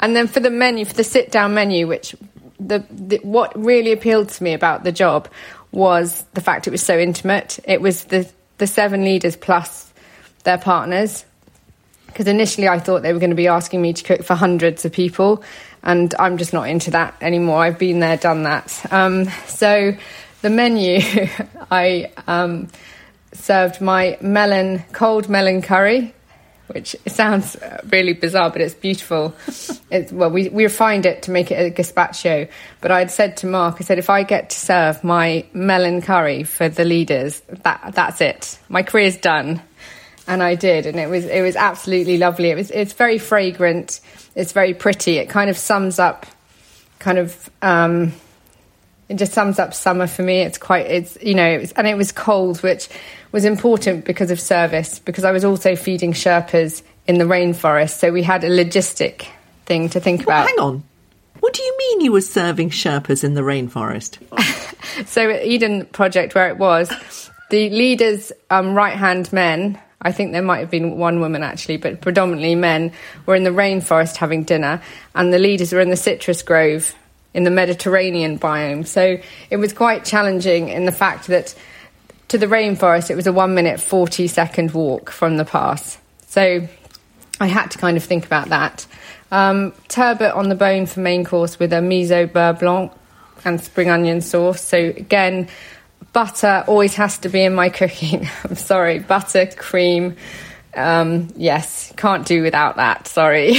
and 0.00 0.14
then 0.14 0.26
for 0.26 0.40
the 0.40 0.50
menu, 0.50 0.84
for 0.84 0.94
the 0.94 1.04
sit-down 1.04 1.54
menu, 1.54 1.86
which 1.86 2.14
the, 2.58 2.84
the, 2.90 3.18
what 3.18 3.58
really 3.58 3.92
appealed 3.92 4.28
to 4.30 4.42
me 4.42 4.54
about 4.54 4.84
the 4.84 4.92
job 4.92 5.28
was 5.72 6.24
the 6.34 6.40
fact 6.40 6.66
it 6.66 6.70
was 6.70 6.82
so 6.82 6.98
intimate. 6.98 7.58
It 7.64 7.80
was 7.80 8.04
the 8.04 8.30
the 8.58 8.66
seven 8.66 9.04
leaders 9.04 9.36
plus 9.36 9.92
their 10.44 10.56
partners, 10.56 11.26
because 12.06 12.26
initially 12.26 12.68
I 12.68 12.78
thought 12.78 13.02
they 13.02 13.12
were 13.12 13.18
going 13.18 13.30
to 13.30 13.36
be 13.36 13.48
asking 13.48 13.82
me 13.82 13.92
to 13.92 14.02
cook 14.02 14.24
for 14.24 14.34
hundreds 14.34 14.84
of 14.84 14.92
people, 14.92 15.42
and 15.82 16.14
I'm 16.18 16.38
just 16.38 16.52
not 16.52 16.68
into 16.68 16.90
that 16.92 17.16
anymore. 17.20 17.62
I've 17.62 17.78
been 17.78 18.00
there, 18.00 18.16
done 18.16 18.44
that. 18.44 18.86
Um, 18.90 19.26
so 19.46 19.94
the 20.40 20.50
menu, 20.50 21.00
I 21.70 22.12
um, 22.26 22.68
served 23.32 23.80
my 23.80 24.16
melon, 24.20 24.84
cold 24.92 25.28
melon 25.28 25.60
curry, 25.60 26.14
which 26.68 26.96
sounds 27.06 27.56
really 27.90 28.12
bizarre, 28.12 28.50
but 28.50 28.60
it's 28.60 28.74
beautiful. 28.74 29.34
it's, 29.90 30.12
well, 30.12 30.30
we, 30.30 30.48
we 30.48 30.64
refined 30.64 31.06
it 31.06 31.22
to 31.22 31.30
make 31.30 31.50
it 31.50 31.54
a 31.54 31.70
gazpacho. 31.70 32.48
But 32.80 32.90
I'd 32.90 33.10
said 33.10 33.36
to 33.38 33.46
Mark, 33.46 33.76
I 33.78 33.84
said, 33.84 33.98
if 33.98 34.10
I 34.10 34.22
get 34.22 34.50
to 34.50 34.58
serve 34.58 35.02
my 35.04 35.46
melon 35.52 36.02
curry 36.02 36.44
for 36.44 36.68
the 36.68 36.84
leaders, 36.84 37.40
that 37.48 37.92
that's 37.94 38.20
it. 38.20 38.58
My 38.68 38.82
career's 38.82 39.16
done. 39.16 39.62
And 40.28 40.42
I 40.42 40.56
did, 40.56 40.86
and 40.86 40.98
it 40.98 41.08
was 41.08 41.24
it 41.24 41.40
was 41.40 41.54
absolutely 41.54 42.18
lovely. 42.18 42.50
It 42.50 42.56
was 42.56 42.72
it's 42.72 42.94
very 42.94 43.18
fragrant. 43.18 44.00
It's 44.34 44.50
very 44.50 44.74
pretty. 44.74 45.18
It 45.18 45.28
kind 45.28 45.48
of 45.48 45.56
sums 45.56 46.00
up, 46.00 46.26
kind 46.98 47.18
of. 47.18 47.48
Um, 47.62 48.12
it 49.08 49.16
just 49.16 49.32
sums 49.32 49.58
up 49.58 49.72
summer 49.72 50.06
for 50.06 50.22
me. 50.22 50.40
It's 50.40 50.58
quite, 50.58 50.86
it's, 50.86 51.16
you 51.22 51.34
know, 51.34 51.48
it 51.48 51.60
was, 51.60 51.72
and 51.72 51.86
it 51.86 51.96
was 51.96 52.12
cold, 52.12 52.62
which 52.62 52.88
was 53.36 53.44
important 53.44 54.06
because 54.06 54.30
of 54.30 54.40
service, 54.40 54.98
because 54.98 55.22
I 55.22 55.30
was 55.30 55.44
also 55.44 55.76
feeding 55.76 56.14
Sherpas 56.14 56.80
in 57.06 57.18
the 57.18 57.26
rainforest. 57.26 57.98
So 57.98 58.10
we 58.10 58.22
had 58.22 58.44
a 58.44 58.48
logistic 58.48 59.26
thing 59.66 59.90
to 59.90 60.00
think 60.00 60.26
well, 60.26 60.38
about. 60.38 60.48
Hang 60.48 60.58
on. 60.58 60.84
What 61.40 61.52
do 61.52 61.62
you 61.62 61.76
mean 61.76 62.00
you 62.00 62.12
were 62.12 62.22
serving 62.22 62.70
Sherpas 62.70 63.24
in 63.24 63.34
the 63.34 63.42
rainforest? 63.42 64.16
so 65.06 65.28
at 65.28 65.44
Eden 65.44 65.84
Project, 65.84 66.34
where 66.34 66.48
it 66.48 66.56
was, 66.56 66.90
the 67.50 67.68
leaders, 67.68 68.32
um, 68.48 68.72
right 68.72 68.96
hand 68.96 69.30
men, 69.34 69.78
I 70.00 70.12
think 70.12 70.32
there 70.32 70.40
might 70.40 70.60
have 70.60 70.70
been 70.70 70.96
one 70.96 71.20
woman 71.20 71.42
actually, 71.42 71.76
but 71.76 72.00
predominantly 72.00 72.54
men, 72.54 72.92
were 73.26 73.34
in 73.34 73.44
the 73.44 73.50
rainforest 73.50 74.16
having 74.16 74.44
dinner, 74.44 74.80
and 75.14 75.30
the 75.30 75.38
leaders 75.38 75.74
were 75.74 75.82
in 75.82 75.90
the 75.90 75.96
citrus 75.96 76.42
grove 76.42 76.94
in 77.34 77.44
the 77.44 77.50
Mediterranean 77.50 78.38
biome. 78.38 78.86
So 78.86 79.18
it 79.50 79.58
was 79.58 79.74
quite 79.74 80.06
challenging 80.06 80.70
in 80.70 80.86
the 80.86 80.90
fact 80.90 81.26
that 81.26 81.54
to 82.28 82.38
the 82.38 82.46
rainforest, 82.46 83.10
it 83.10 83.14
was 83.14 83.26
a 83.26 83.32
one 83.32 83.54
minute, 83.54 83.80
40 83.80 84.26
second 84.26 84.72
walk 84.72 85.10
from 85.10 85.36
the 85.36 85.44
pass. 85.44 85.98
So 86.26 86.66
I 87.40 87.46
had 87.46 87.70
to 87.72 87.78
kind 87.78 87.96
of 87.96 88.04
think 88.04 88.26
about 88.26 88.48
that. 88.48 88.86
Um, 89.30 89.72
turbot 89.88 90.34
on 90.34 90.48
the 90.48 90.54
bone 90.54 90.86
for 90.86 91.00
main 91.00 91.24
course 91.24 91.58
with 91.58 91.72
a 91.72 91.76
miso 91.76 92.30
beurre 92.30 92.58
blanc 92.58 92.92
and 93.44 93.60
spring 93.60 93.90
onion 93.90 94.20
sauce. 94.20 94.60
So 94.60 94.78
again, 94.78 95.48
butter 96.12 96.64
always 96.66 96.94
has 96.94 97.18
to 97.18 97.28
be 97.28 97.42
in 97.42 97.54
my 97.54 97.68
cooking. 97.68 98.28
I'm 98.44 98.56
sorry, 98.56 98.98
butter, 98.98 99.46
cream. 99.46 100.16
Um, 100.74 101.28
yes, 101.36 101.92
can't 101.96 102.26
do 102.26 102.42
without 102.42 102.76
that. 102.76 103.06
Sorry. 103.06 103.56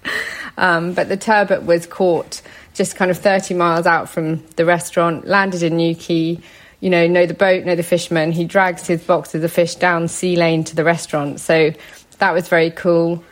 um, 0.56 0.94
but 0.94 1.08
the 1.08 1.16
turbot 1.16 1.62
was 1.62 1.86
caught 1.86 2.42
just 2.74 2.96
kind 2.96 3.10
of 3.10 3.18
30 3.18 3.54
miles 3.54 3.86
out 3.86 4.08
from 4.08 4.44
the 4.56 4.64
restaurant, 4.64 5.26
landed 5.26 5.62
in 5.62 5.76
Newquay, 5.76 6.40
you 6.80 6.90
know, 6.90 7.06
know 7.06 7.26
the 7.26 7.34
boat, 7.34 7.64
know 7.64 7.76
the 7.76 7.82
fisherman. 7.82 8.32
He 8.32 8.44
drags 8.44 8.86
his 8.86 9.02
boxes 9.02 9.44
of 9.44 9.52
fish 9.52 9.74
down 9.74 10.08
Sea 10.08 10.36
Lane 10.36 10.64
to 10.64 10.76
the 10.76 10.84
restaurant. 10.84 11.40
So 11.40 11.72
that 12.18 12.32
was 12.32 12.48
very 12.48 12.70
cool. 12.70 13.22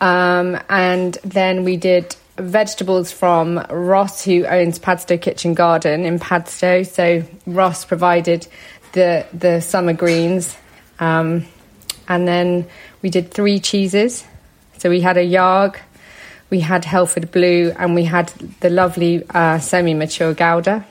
Um, 0.00 0.58
and 0.68 1.14
then 1.24 1.64
we 1.64 1.76
did 1.76 2.16
vegetables 2.36 3.12
from 3.12 3.64
Ross, 3.70 4.24
who 4.24 4.44
owns 4.44 4.78
Padstow 4.78 5.16
Kitchen 5.18 5.54
Garden 5.54 6.04
in 6.04 6.18
Padstow. 6.18 6.82
So 6.82 7.22
Ross 7.46 7.84
provided 7.84 8.46
the 8.92 9.26
the 9.32 9.60
summer 9.60 9.92
greens, 9.92 10.56
um, 11.00 11.44
and 12.08 12.26
then 12.26 12.66
we 13.02 13.10
did 13.10 13.30
three 13.30 13.58
cheeses. 13.58 14.24
So 14.78 14.90
we 14.90 15.00
had 15.00 15.16
a 15.16 15.26
Yarg, 15.26 15.76
we 16.50 16.60
had 16.60 16.84
Helford 16.84 17.30
Blue, 17.30 17.72
and 17.78 17.94
we 17.94 18.04
had 18.04 18.28
the 18.60 18.70
lovely 18.70 19.24
uh, 19.30 19.58
semi-mature 19.58 20.34
Gouda. 20.34 20.84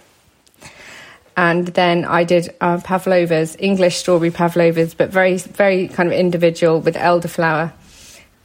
And 1.37 1.67
then 1.67 2.05
I 2.05 2.23
did 2.23 2.55
uh, 2.61 2.77
pavlovas, 2.77 3.57
English 3.59 3.97
strawberry 3.97 4.31
pavlovas, 4.31 4.93
but 4.93 5.09
very, 5.09 5.37
very 5.37 5.87
kind 5.89 6.07
of 6.07 6.13
individual 6.13 6.79
with 6.79 6.95
elderflower. 6.95 7.73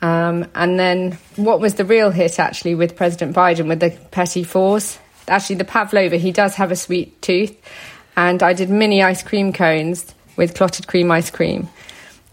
Um, 0.03 0.49
and 0.55 0.79
then 0.79 1.19
what 1.37 1.61
was 1.61 1.75
the 1.75 1.85
real 1.85 2.11
hit 2.11 2.39
actually 2.39 2.75
with 2.75 2.97
President 2.97 3.37
Biden 3.37 3.69
with 3.69 3.81
the 3.81 3.91
petit 4.11 4.45
fours? 4.45 4.99
Actually, 5.29 5.57
the 5.57 5.65
pavlova, 5.65 6.17
he 6.17 6.33
does 6.33 6.57
have 6.57 6.73
a 6.73 6.77
sweet 6.77 7.21
tooth. 7.23 7.57
And 8.17 8.43
I 8.43 8.55
did 8.55 8.71
mini 8.71 9.03
ice 9.03 9.23
cream 9.23 9.53
cones 9.53 10.13
with 10.37 10.55
clotted 10.55 10.87
cream 10.87 11.11
ice 11.11 11.31
cream. 11.31 11.69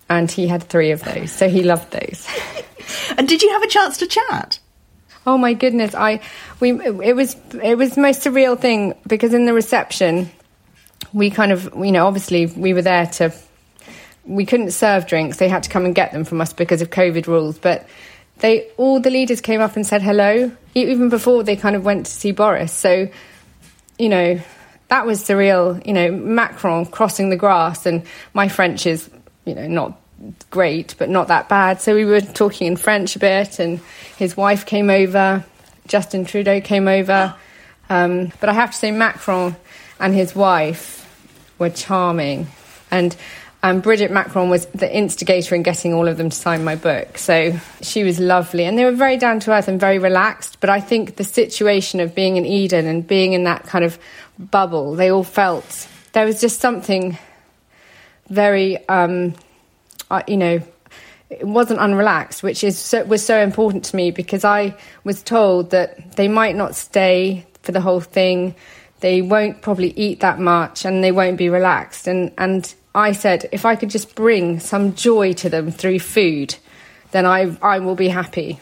And 0.09 0.31
he 0.31 0.47
had 0.47 0.63
three 0.63 0.91
of 0.91 1.03
those. 1.03 1.31
So 1.31 1.49
he 1.49 1.63
loved 1.63 1.91
those. 1.91 2.27
and 3.17 3.27
did 3.27 3.43
you 3.43 3.51
have 3.51 3.61
a 3.61 3.67
chance 3.67 3.97
to 3.97 4.07
chat? 4.07 4.59
Oh 5.27 5.37
my 5.37 5.53
goodness! 5.53 5.93
I 5.93 6.21
we 6.61 6.71
it 6.71 7.13
was 7.13 7.35
it 7.61 7.77
was 7.77 7.95
the 7.95 8.01
most 8.01 8.21
surreal 8.21 8.57
thing 8.57 8.93
because 9.05 9.33
in 9.33 9.45
the 9.45 9.53
reception, 9.53 10.31
we 11.13 11.29
kind 11.29 11.51
of 11.51 11.73
you 11.77 11.91
know 11.91 12.07
obviously 12.07 12.45
we 12.45 12.73
were 12.73 12.81
there 12.81 13.05
to 13.05 13.33
we 14.25 14.45
couldn't 14.45 14.71
serve 14.71 15.07
drinks; 15.07 15.37
they 15.37 15.49
had 15.49 15.63
to 15.63 15.69
come 15.69 15.85
and 15.85 15.95
get 15.95 16.11
them 16.11 16.23
from 16.23 16.41
us 16.41 16.53
because 16.53 16.81
of 16.81 16.89
COVID 16.89 17.27
rules. 17.27 17.57
But 17.57 17.87
they 18.39 18.69
all 18.77 18.99
the 18.99 19.09
leaders 19.09 19.41
came 19.41 19.61
up 19.61 19.75
and 19.75 19.85
said 19.85 20.01
hello 20.01 20.51
even 20.75 21.09
before 21.09 21.43
they 21.43 21.55
kind 21.55 21.75
of 21.75 21.83
went 21.85 22.05
to 22.05 22.11
see 22.11 22.31
Boris. 22.31 22.71
So 22.71 23.09
you 23.97 24.09
know 24.09 24.39
that 24.89 25.05
was 25.05 25.23
surreal. 25.23 25.85
You 25.85 25.93
know 25.93 26.11
Macron 26.11 26.85
crossing 26.85 27.29
the 27.29 27.37
grass, 27.37 27.85
and 27.85 28.03
my 28.33 28.47
French 28.47 28.85
is 28.85 29.09
you 29.45 29.55
know 29.55 29.67
not 29.67 29.99
great, 30.49 30.95
but 30.97 31.09
not 31.09 31.27
that 31.27 31.49
bad. 31.49 31.81
So 31.81 31.95
we 31.95 32.05
were 32.05 32.21
talking 32.21 32.67
in 32.67 32.75
French 32.75 33.15
a 33.15 33.19
bit, 33.19 33.59
and 33.59 33.79
his 34.17 34.35
wife 34.35 34.65
came 34.65 34.89
over. 34.89 35.45
Justin 35.87 36.25
Trudeau 36.25 36.59
came 36.61 36.87
over. 36.87 37.35
Um, 37.89 38.31
but 38.39 38.49
I 38.49 38.53
have 38.53 38.71
to 38.71 38.77
say, 38.77 38.91
Macron 38.91 39.55
and 39.99 40.13
his 40.13 40.35
wife 40.35 40.96
were 41.59 41.69
charming. 41.69 42.47
And 42.91 43.15
um, 43.63 43.81
Bridget 43.81 44.11
Macron 44.11 44.49
was 44.49 44.65
the 44.67 44.93
instigator 44.93 45.55
in 45.55 45.63
getting 45.63 45.93
all 45.93 46.07
of 46.07 46.17
them 46.17 46.29
to 46.29 46.35
sign 46.35 46.63
my 46.63 46.75
book. 46.75 47.17
So 47.17 47.59
she 47.81 48.03
was 48.03 48.19
lovely. 48.19 48.65
And 48.65 48.77
they 48.77 48.85
were 48.85 48.91
very 48.91 49.17
down 49.17 49.39
to 49.41 49.51
earth 49.51 49.67
and 49.67 49.79
very 49.79 49.99
relaxed. 49.99 50.59
But 50.59 50.69
I 50.69 50.79
think 50.79 51.15
the 51.15 51.23
situation 51.23 51.99
of 51.99 52.15
being 52.15 52.37
in 52.37 52.45
Eden 52.45 52.85
and 52.85 53.05
being 53.05 53.33
in 53.33 53.43
that 53.45 53.63
kind 53.63 53.83
of 53.83 53.97
bubble, 54.37 54.95
they 54.95 55.09
all 55.11 55.23
felt 55.23 55.87
there 56.13 56.25
was 56.25 56.39
just 56.39 56.59
something 56.59 57.17
very 58.29 58.87
um, 58.87 59.33
uh, 60.09 60.23
you 60.27 60.37
know, 60.37 60.61
it 61.29 61.45
wasn't 61.45 61.79
unrelaxed, 61.79 62.41
which 62.41 62.63
is 62.63 62.77
so, 62.77 63.03
was 63.03 63.25
so 63.25 63.37
important 63.39 63.85
to 63.85 63.95
me 63.95 64.11
because 64.11 64.45
I 64.45 64.77
was 65.03 65.21
told 65.21 65.71
that 65.71 66.13
they 66.13 66.27
might 66.27 66.55
not 66.55 66.75
stay 66.75 67.45
for 67.63 67.73
the 67.73 67.81
whole 67.81 67.99
thing, 67.99 68.55
they 68.99 69.21
won't 69.21 69.61
probably 69.61 69.93
eat 69.95 70.21
that 70.21 70.39
much, 70.39 70.85
and 70.85 71.03
they 71.03 71.11
won't 71.11 71.37
be 71.37 71.49
relaxed. 71.49 72.07
And 72.07 72.31
and 72.37 72.73
I 72.95 73.11
said 73.11 73.49
if 73.51 73.65
I 73.65 73.75
could 73.75 73.89
just 73.89 74.15
bring 74.15 74.59
some 74.59 74.95
joy 74.95 75.33
to 75.33 75.49
them 75.49 75.71
through 75.71 75.99
food, 75.99 76.55
then 77.11 77.25
I 77.25 77.55
I 77.61 77.79
will 77.79 77.95
be 77.95 78.09
happy. 78.09 78.59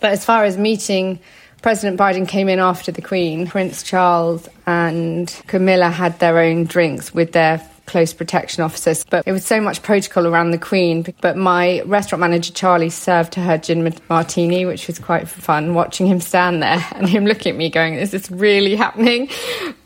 But 0.00 0.12
as 0.12 0.24
far 0.24 0.44
as 0.44 0.56
meeting. 0.56 1.20
President 1.60 1.98
Biden 1.98 2.28
came 2.28 2.48
in 2.48 2.60
after 2.60 2.92
the 2.92 3.02
Queen. 3.02 3.48
Prince 3.48 3.82
Charles 3.82 4.48
and 4.64 5.28
Camilla 5.48 5.90
had 5.90 6.16
their 6.20 6.38
own 6.38 6.66
drinks 6.66 7.12
with 7.12 7.32
their 7.32 7.58
close 7.88 8.12
protection 8.12 8.62
officers. 8.62 9.04
But 9.04 9.26
it 9.26 9.32
was 9.32 9.44
so 9.44 9.60
much 9.60 9.82
protocol 9.82 10.26
around 10.26 10.52
the 10.52 10.58
Queen. 10.58 11.04
But 11.20 11.36
my 11.36 11.82
restaurant 11.86 12.20
manager, 12.20 12.52
Charlie, 12.52 12.90
served 12.90 13.34
her 13.34 13.58
gin 13.58 13.92
martini, 14.08 14.64
which 14.66 14.86
was 14.86 14.98
quite 14.98 15.28
fun 15.28 15.74
watching 15.74 16.06
him 16.06 16.20
stand 16.20 16.62
there 16.62 16.84
and 16.94 17.08
him 17.08 17.24
looking 17.24 17.52
at 17.52 17.58
me 17.58 17.70
going, 17.70 17.94
Is 17.94 18.12
this 18.12 18.30
really 18.30 18.76
happening? 18.76 19.28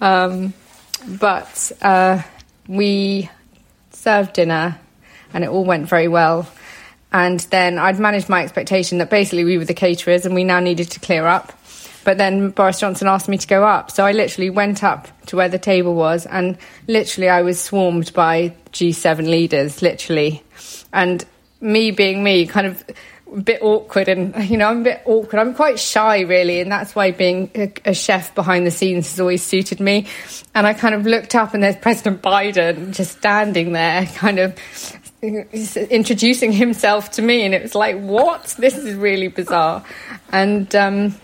Um, 0.00 0.52
but 1.06 1.72
uh, 1.80 2.22
we 2.68 3.30
served 3.90 4.34
dinner 4.34 4.78
and 5.32 5.44
it 5.44 5.50
all 5.50 5.64
went 5.64 5.88
very 5.88 6.08
well. 6.08 6.46
And 7.12 7.40
then 7.40 7.78
I'd 7.78 7.98
managed 7.98 8.28
my 8.28 8.42
expectation 8.42 8.98
that 8.98 9.10
basically 9.10 9.44
we 9.44 9.58
were 9.58 9.64
the 9.64 9.74
caterers 9.74 10.24
and 10.24 10.34
we 10.34 10.44
now 10.44 10.60
needed 10.60 10.90
to 10.92 11.00
clear 11.00 11.26
up. 11.26 11.52
But 12.04 12.18
then 12.18 12.50
Boris 12.50 12.80
Johnson 12.80 13.08
asked 13.08 13.28
me 13.28 13.38
to 13.38 13.46
go 13.46 13.64
up. 13.64 13.90
So 13.90 14.04
I 14.04 14.12
literally 14.12 14.50
went 14.50 14.82
up 14.82 15.08
to 15.26 15.36
where 15.36 15.48
the 15.48 15.58
table 15.58 15.94
was 15.94 16.26
and 16.26 16.58
literally 16.88 17.28
I 17.28 17.42
was 17.42 17.60
swarmed 17.60 18.12
by 18.12 18.54
G7 18.72 19.28
leaders, 19.28 19.82
literally. 19.82 20.42
And 20.92 21.24
me 21.60 21.90
being 21.90 22.22
me, 22.22 22.46
kind 22.46 22.66
of 22.66 22.84
a 23.34 23.40
bit 23.40 23.62
awkward 23.62 24.08
and, 24.08 24.34
you 24.48 24.56
know, 24.56 24.68
I'm 24.68 24.80
a 24.80 24.84
bit 24.84 25.02
awkward. 25.06 25.38
I'm 25.38 25.54
quite 25.54 25.78
shy, 25.78 26.20
really. 26.20 26.60
And 26.60 26.70
that's 26.70 26.94
why 26.94 27.12
being 27.12 27.50
a, 27.54 27.72
a 27.86 27.94
chef 27.94 28.34
behind 28.34 28.66
the 28.66 28.70
scenes 28.70 29.10
has 29.10 29.20
always 29.20 29.42
suited 29.42 29.80
me. 29.80 30.06
And 30.54 30.66
I 30.66 30.74
kind 30.74 30.94
of 30.94 31.06
looked 31.06 31.34
up 31.34 31.54
and 31.54 31.62
there's 31.62 31.76
President 31.76 32.20
Biden 32.20 32.94
just 32.94 33.18
standing 33.18 33.72
there, 33.72 34.06
kind 34.06 34.38
of 34.38 34.58
introducing 35.22 36.50
himself 36.50 37.12
to 37.12 37.22
me 37.22 37.44
and 37.44 37.54
it 37.54 37.62
was 37.62 37.76
like 37.76 37.96
what 38.00 38.56
this 38.58 38.76
is 38.76 38.96
really 38.96 39.28
bizarre 39.28 39.84
and 40.32 40.74
um, 40.74 41.14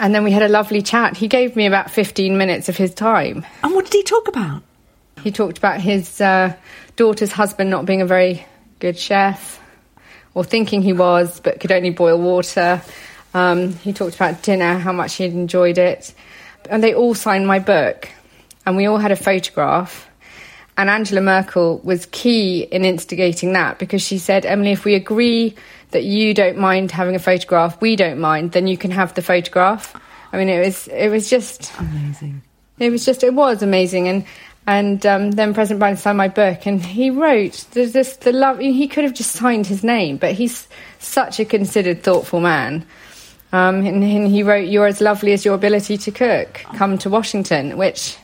and 0.00 0.14
then 0.14 0.24
we 0.24 0.32
had 0.32 0.42
a 0.42 0.48
lovely 0.48 0.80
chat. 0.80 1.16
He 1.16 1.28
gave 1.28 1.54
me 1.54 1.66
about 1.66 1.90
15 1.90 2.36
minutes 2.36 2.70
of 2.70 2.76
his 2.76 2.94
time. 2.94 3.44
And 3.62 3.74
what 3.74 3.84
did 3.84 3.92
he 3.92 4.02
talk 4.02 4.28
about? 4.28 4.62
He 5.22 5.30
talked 5.30 5.58
about 5.58 5.82
his 5.82 6.22
uh, 6.22 6.56
daughter's 6.96 7.30
husband 7.30 7.68
not 7.68 7.84
being 7.84 8.00
a 8.00 8.06
very 8.06 8.46
good 8.78 8.98
chef, 8.98 9.60
or 10.32 10.42
thinking 10.42 10.80
he 10.80 10.94
was, 10.94 11.38
but 11.40 11.60
could 11.60 11.70
only 11.70 11.90
boil 11.90 12.18
water. 12.18 12.80
Um, 13.34 13.74
he 13.74 13.92
talked 13.92 14.16
about 14.16 14.42
dinner, 14.42 14.78
how 14.78 14.92
much 14.92 15.16
he 15.16 15.24
had 15.24 15.34
enjoyed 15.34 15.76
it. 15.76 16.14
And 16.70 16.82
they 16.82 16.94
all 16.94 17.14
signed 17.14 17.46
my 17.46 17.58
book, 17.58 18.08
and 18.64 18.78
we 18.78 18.86
all 18.86 18.96
had 18.96 19.12
a 19.12 19.16
photograph. 19.16 20.08
And 20.78 20.88
Angela 20.88 21.20
Merkel 21.20 21.78
was 21.84 22.06
key 22.06 22.62
in 22.62 22.86
instigating 22.86 23.52
that 23.52 23.78
because 23.78 24.00
she 24.00 24.16
said, 24.16 24.46
Emily, 24.46 24.72
if 24.72 24.86
we 24.86 24.94
agree 24.94 25.56
that 25.90 26.04
you 26.04 26.34
don't 26.34 26.58
mind 26.58 26.90
having 26.90 27.14
a 27.14 27.18
photograph, 27.18 27.80
we 27.80 27.96
don't 27.96 28.18
mind, 28.18 28.52
then 28.52 28.66
you 28.66 28.76
can 28.76 28.90
have 28.90 29.14
the 29.14 29.22
photograph. 29.22 29.94
I 30.32 30.38
mean, 30.38 30.48
it 30.48 30.64
was 30.64 30.88
it 30.88 31.08
was 31.08 31.28
just 31.28 31.72
amazing. 31.78 32.42
It 32.78 32.90
was 32.90 33.04
just 33.04 33.22
it 33.22 33.34
was 33.34 33.62
amazing, 33.62 34.08
and 34.08 34.24
and 34.66 35.04
um, 35.04 35.32
then 35.32 35.54
President 35.54 35.82
Biden 35.82 35.98
signed 35.98 36.18
my 36.18 36.28
book, 36.28 36.66
and 36.66 36.84
he 36.84 37.10
wrote 37.10 37.66
there's 37.72 37.92
this 37.92 38.16
the 38.16 38.32
love. 38.32 38.58
He 38.58 38.86
could 38.86 39.04
have 39.04 39.14
just 39.14 39.32
signed 39.32 39.66
his 39.66 39.82
name, 39.82 40.16
but 40.16 40.32
he's 40.32 40.68
such 40.98 41.40
a 41.40 41.44
considered, 41.44 42.02
thoughtful 42.02 42.40
man. 42.40 42.86
Um, 43.52 43.84
and, 43.84 44.04
and 44.04 44.28
he 44.28 44.42
wrote, 44.42 44.68
"You're 44.68 44.86
as 44.86 45.00
lovely 45.00 45.32
as 45.32 45.44
your 45.44 45.54
ability 45.54 45.98
to 45.98 46.10
cook. 46.10 46.62
Come 46.76 46.98
to 46.98 47.10
Washington," 47.10 47.76
which, 47.76 48.16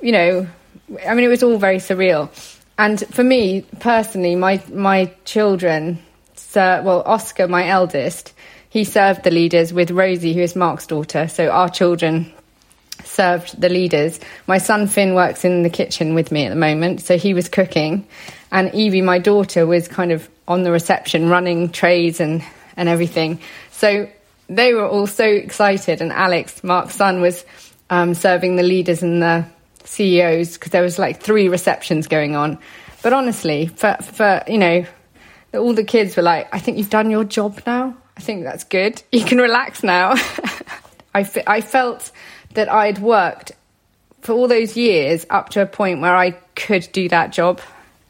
you 0.00 0.12
know, 0.12 0.46
I 1.06 1.14
mean, 1.14 1.24
it 1.24 1.28
was 1.28 1.42
all 1.42 1.58
very 1.58 1.76
surreal. 1.78 2.30
And 2.78 3.00
for 3.14 3.22
me 3.22 3.62
personally, 3.80 4.34
my 4.36 4.62
my 4.72 5.12
children, 5.24 6.02
well, 6.60 7.02
Oscar, 7.04 7.48
my 7.48 7.68
eldest, 7.68 8.32
he 8.68 8.84
served 8.84 9.22
the 9.22 9.30
leaders 9.30 9.72
with 9.72 9.90
Rosie, 9.90 10.34
who 10.34 10.40
is 10.40 10.56
Mark's 10.56 10.86
daughter. 10.86 11.28
So 11.28 11.48
our 11.48 11.68
children 11.68 12.32
served 13.04 13.60
the 13.60 13.68
leaders. 13.68 14.20
My 14.46 14.58
son 14.58 14.86
Finn 14.86 15.14
works 15.14 15.44
in 15.44 15.62
the 15.62 15.70
kitchen 15.70 16.14
with 16.14 16.32
me 16.32 16.46
at 16.46 16.50
the 16.50 16.56
moment, 16.56 17.00
so 17.00 17.16
he 17.16 17.34
was 17.34 17.48
cooking, 17.48 18.06
and 18.50 18.74
Evie, 18.74 19.02
my 19.02 19.18
daughter, 19.18 19.66
was 19.66 19.88
kind 19.88 20.12
of 20.12 20.28
on 20.46 20.62
the 20.62 20.70
reception, 20.70 21.28
running 21.28 21.70
trays 21.70 22.20
and 22.20 22.42
and 22.76 22.88
everything. 22.88 23.40
So 23.70 24.08
they 24.48 24.74
were 24.74 24.86
all 24.86 25.06
so 25.06 25.24
excited, 25.24 26.00
and 26.00 26.12
Alex, 26.12 26.62
Mark's 26.62 26.94
son, 26.94 27.20
was 27.20 27.44
um, 27.90 28.14
serving 28.14 28.56
the 28.56 28.62
leaders 28.62 29.02
and 29.02 29.22
the 29.22 29.46
CEOs 29.84 30.54
because 30.54 30.72
there 30.72 30.82
was 30.82 30.98
like 30.98 31.22
three 31.22 31.48
receptions 31.48 32.08
going 32.08 32.36
on. 32.36 32.58
But 33.02 33.12
honestly, 33.12 33.66
for 33.66 33.96
for 34.00 34.42
you 34.48 34.58
know, 34.58 34.86
all 35.54 35.74
the 35.74 35.84
kids 35.84 36.16
were 36.16 36.22
like, 36.22 36.48
"I 36.52 36.58
think 36.58 36.78
you've 36.78 36.90
done 36.90 37.10
your 37.10 37.24
job 37.24 37.60
now. 37.66 37.96
I 38.16 38.20
think 38.20 38.44
that's 38.44 38.64
good. 38.64 39.02
You 39.12 39.24
can 39.24 39.38
relax 39.38 39.82
now." 39.82 40.14
I, 41.14 41.28
I 41.46 41.60
felt 41.60 42.10
that 42.54 42.68
I'd 42.68 42.98
worked 42.98 43.52
for 44.20 44.32
all 44.32 44.48
those 44.48 44.76
years 44.76 45.26
up 45.30 45.50
to 45.50 45.62
a 45.62 45.66
point 45.66 46.00
where 46.00 46.16
I 46.16 46.32
could 46.56 46.88
do 46.92 47.08
that 47.10 47.32
job 47.32 47.60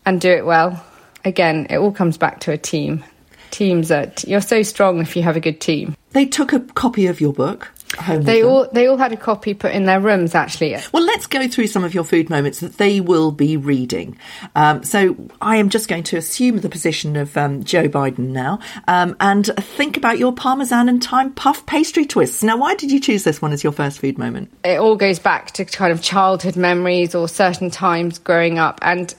and 0.07 0.20
do 0.20 0.30
it 0.30 0.46
well. 0.46 0.85
Again, 1.24 1.66
it 1.70 1.76
all 1.76 1.92
comes 1.92 2.16
back 2.16 2.40
to 2.40 2.52
a 2.52 2.59
team. 2.59 3.04
Teams 3.50 3.88
that 3.88 4.24
you're 4.26 4.40
so 4.40 4.62
strong 4.62 5.00
if 5.00 5.16
you 5.16 5.22
have 5.22 5.37
a 5.37 5.40
good 5.40 5.61
team. 5.61 5.96
They 6.11 6.26
took 6.26 6.52
a 6.52 6.61
copy 6.61 7.07
of 7.07 7.20
your 7.20 7.33
book. 7.33 7.70
They 8.09 8.42
all 8.42 8.68
they 8.72 8.87
all 8.87 8.96
had 8.96 9.12
a 9.12 9.16
copy 9.16 9.54
put 9.54 9.72
in 9.72 9.85
their 9.85 10.00
rooms 10.00 10.35
actually. 10.35 10.76
Well, 10.92 11.04
let's 11.04 11.26
go 11.26 11.46
through 11.48 11.68
some 11.68 11.85
of 11.85 11.94
your 11.94 12.04
food 12.04 12.30
moments 12.30 12.61
that 12.61 12.78
they 12.78 13.00
will 13.00 13.30
be 13.30 13.57
reading. 13.57 14.18
Um, 14.54 14.83
so 14.85 15.16
I 15.40 15.57
am 15.57 15.68
just 15.68 15.88
going 15.88 16.02
to 16.04 16.16
assume 16.16 16.59
the 16.61 16.68
position 16.68 17.16
of 17.16 17.37
um, 17.37 17.64
Joe 17.64 17.88
Biden 17.88 18.30
now 18.30 18.59
um, 18.88 19.16
and 19.20 19.46
think 19.59 19.96
about 19.96 20.18
your 20.18 20.33
parmesan 20.33 20.88
and 20.88 21.02
thyme 21.02 21.33
puff 21.33 21.64
pastry 21.66 22.04
twists. 22.04 22.42
Now, 22.42 22.57
why 22.57 22.74
did 22.74 22.90
you 22.90 23.00
choose 23.00 23.24
this 23.24 23.40
one 23.40 23.52
as 23.52 23.62
your 23.62 23.72
first 23.72 24.00
food 24.00 24.18
moment? 24.18 24.52
It 24.64 24.78
all 24.78 24.96
goes 24.96 25.18
back 25.18 25.52
to 25.52 25.64
kind 25.64 25.92
of 25.92 26.02
childhood 26.02 26.57
memories 26.57 27.14
or 27.14 27.28
certain 27.28 27.70
times 27.70 28.18
growing 28.18 28.59
up, 28.59 28.78
and 28.83 29.14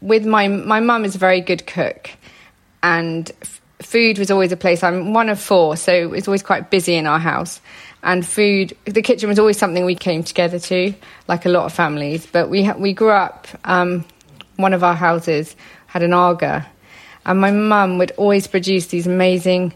with 0.00 0.26
my 0.26 0.48
my 0.48 0.80
mum 0.80 1.04
is 1.04 1.14
a 1.14 1.18
very 1.18 1.40
good 1.40 1.66
cook, 1.66 2.10
and 2.82 3.30
food 3.80 4.18
was 4.18 4.30
always 4.30 4.52
a 4.52 4.56
place. 4.56 4.82
I'm 4.82 5.12
one 5.12 5.28
of 5.28 5.40
four, 5.40 5.76
so 5.76 5.92
it 5.92 6.10
was 6.10 6.28
always 6.28 6.42
quite 6.42 6.70
busy 6.70 6.94
in 6.94 7.06
our 7.06 7.18
house. 7.18 7.60
And 8.02 8.26
food, 8.26 8.76
the 8.84 9.02
kitchen 9.02 9.28
was 9.28 9.38
always 9.38 9.58
something 9.58 9.84
we 9.84 9.94
came 9.94 10.24
together 10.24 10.58
to, 10.58 10.94
like 11.28 11.46
a 11.46 11.48
lot 11.48 11.66
of 11.66 11.72
families. 11.72 12.26
But 12.26 12.48
we 12.48 12.70
we 12.72 12.92
grew 12.92 13.10
up. 13.10 13.46
Um, 13.64 14.04
one 14.56 14.74
of 14.74 14.84
our 14.84 14.94
houses 14.94 15.56
had 15.86 16.02
an 16.02 16.12
Aga, 16.12 16.66
and 17.24 17.40
my 17.40 17.50
mum 17.50 17.98
would 17.98 18.10
always 18.12 18.46
produce 18.46 18.88
these 18.88 19.06
amazing 19.06 19.72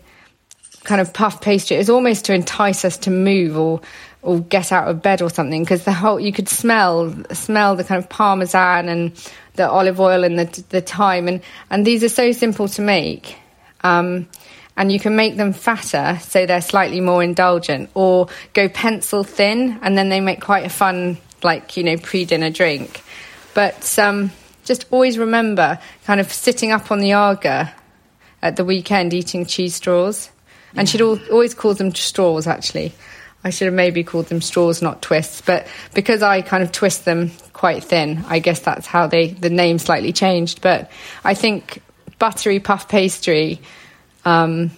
kind 0.84 1.00
of 1.00 1.12
puff 1.12 1.40
pastry. 1.40 1.76
It 1.76 1.80
was 1.80 1.90
almost 1.90 2.24
to 2.26 2.34
entice 2.34 2.84
us 2.84 2.96
to 2.98 3.10
move 3.10 3.56
or 3.56 3.80
or 4.22 4.40
get 4.40 4.72
out 4.72 4.88
of 4.88 5.02
bed 5.02 5.22
or 5.22 5.30
something 5.30 5.62
because 5.62 5.84
the 5.84 5.92
whole 5.92 6.18
you 6.18 6.32
could 6.32 6.48
smell 6.48 7.14
smell 7.32 7.76
the 7.76 7.84
kind 7.84 8.02
of 8.02 8.08
parmesan 8.08 8.88
and 8.88 9.12
the 9.54 9.68
olive 9.68 10.00
oil 10.00 10.24
and 10.24 10.38
the 10.38 10.64
the 10.70 10.80
thyme 10.80 11.28
and 11.28 11.40
and 11.70 11.86
these 11.86 12.02
are 12.02 12.08
so 12.08 12.32
simple 12.32 12.66
to 12.66 12.82
make 12.82 13.36
um, 13.82 14.28
and 14.76 14.92
you 14.92 15.00
can 15.00 15.16
make 15.16 15.36
them 15.36 15.52
fatter 15.52 16.18
so 16.22 16.46
they're 16.46 16.60
slightly 16.60 17.00
more 17.00 17.22
indulgent, 17.22 17.90
or 17.94 18.28
go 18.52 18.68
pencil 18.68 19.24
thin 19.24 19.78
and 19.82 19.96
then 19.96 20.08
they 20.08 20.20
make 20.20 20.40
quite 20.40 20.66
a 20.66 20.70
fun, 20.70 21.18
like, 21.42 21.76
you 21.76 21.84
know, 21.84 21.96
pre 21.96 22.24
dinner 22.24 22.50
drink. 22.50 23.02
But 23.54 23.98
um, 23.98 24.30
just 24.64 24.84
always 24.90 25.18
remember 25.18 25.78
kind 26.04 26.20
of 26.20 26.32
sitting 26.32 26.72
up 26.72 26.90
on 26.90 27.00
the 27.00 27.14
Aga 27.14 27.72
at 28.42 28.56
the 28.56 28.64
weekend 28.64 29.14
eating 29.14 29.46
cheese 29.46 29.74
straws. 29.74 30.30
And 30.76 30.86
she'd 30.86 31.00
al- 31.00 31.18
always 31.30 31.54
call 31.54 31.72
them 31.74 31.94
straws, 31.94 32.46
actually. 32.46 32.92
I 33.42 33.50
should 33.50 33.66
have 33.66 33.74
maybe 33.74 34.04
called 34.04 34.26
them 34.26 34.42
straws, 34.42 34.82
not 34.82 35.00
twists. 35.00 35.40
But 35.40 35.68
because 35.94 36.22
I 36.22 36.42
kind 36.42 36.62
of 36.62 36.72
twist 36.72 37.04
them 37.04 37.30
quite 37.52 37.84
thin, 37.84 38.24
I 38.28 38.40
guess 38.40 38.60
that's 38.60 38.86
how 38.86 39.06
they 39.06 39.28
the 39.28 39.50
name 39.50 39.78
slightly 39.78 40.12
changed. 40.12 40.60
But 40.60 40.90
I 41.24 41.34
think 41.34 41.80
buttery 42.18 42.60
puff 42.60 42.88
pastry, 42.88 43.60
um, 44.26 44.70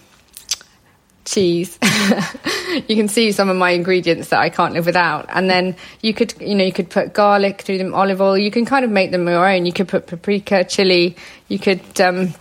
cheese. 1.24 1.78
you 2.86 2.94
can 2.94 3.08
see 3.08 3.32
some 3.32 3.48
of 3.48 3.56
my 3.56 3.70
ingredients 3.70 4.28
that 4.28 4.40
I 4.40 4.50
can't 4.50 4.74
live 4.74 4.86
without. 4.86 5.26
And 5.28 5.50
then 5.50 5.74
you 6.00 6.14
could, 6.14 6.34
you 6.40 6.54
know, 6.54 6.64
you 6.64 6.72
could 6.72 6.90
put 6.90 7.12
garlic 7.12 7.62
through 7.62 7.78
them, 7.78 7.94
olive 7.94 8.20
oil. 8.20 8.38
You 8.38 8.50
can 8.50 8.64
kind 8.64 8.84
of 8.84 8.90
make 8.90 9.10
them 9.10 9.26
your 9.26 9.48
own. 9.48 9.66
You 9.66 9.72
could 9.72 9.88
put 9.88 10.06
paprika, 10.06 10.64
chili. 10.64 11.16
You 11.48 11.58
could 11.58 12.00
um, 12.00 12.34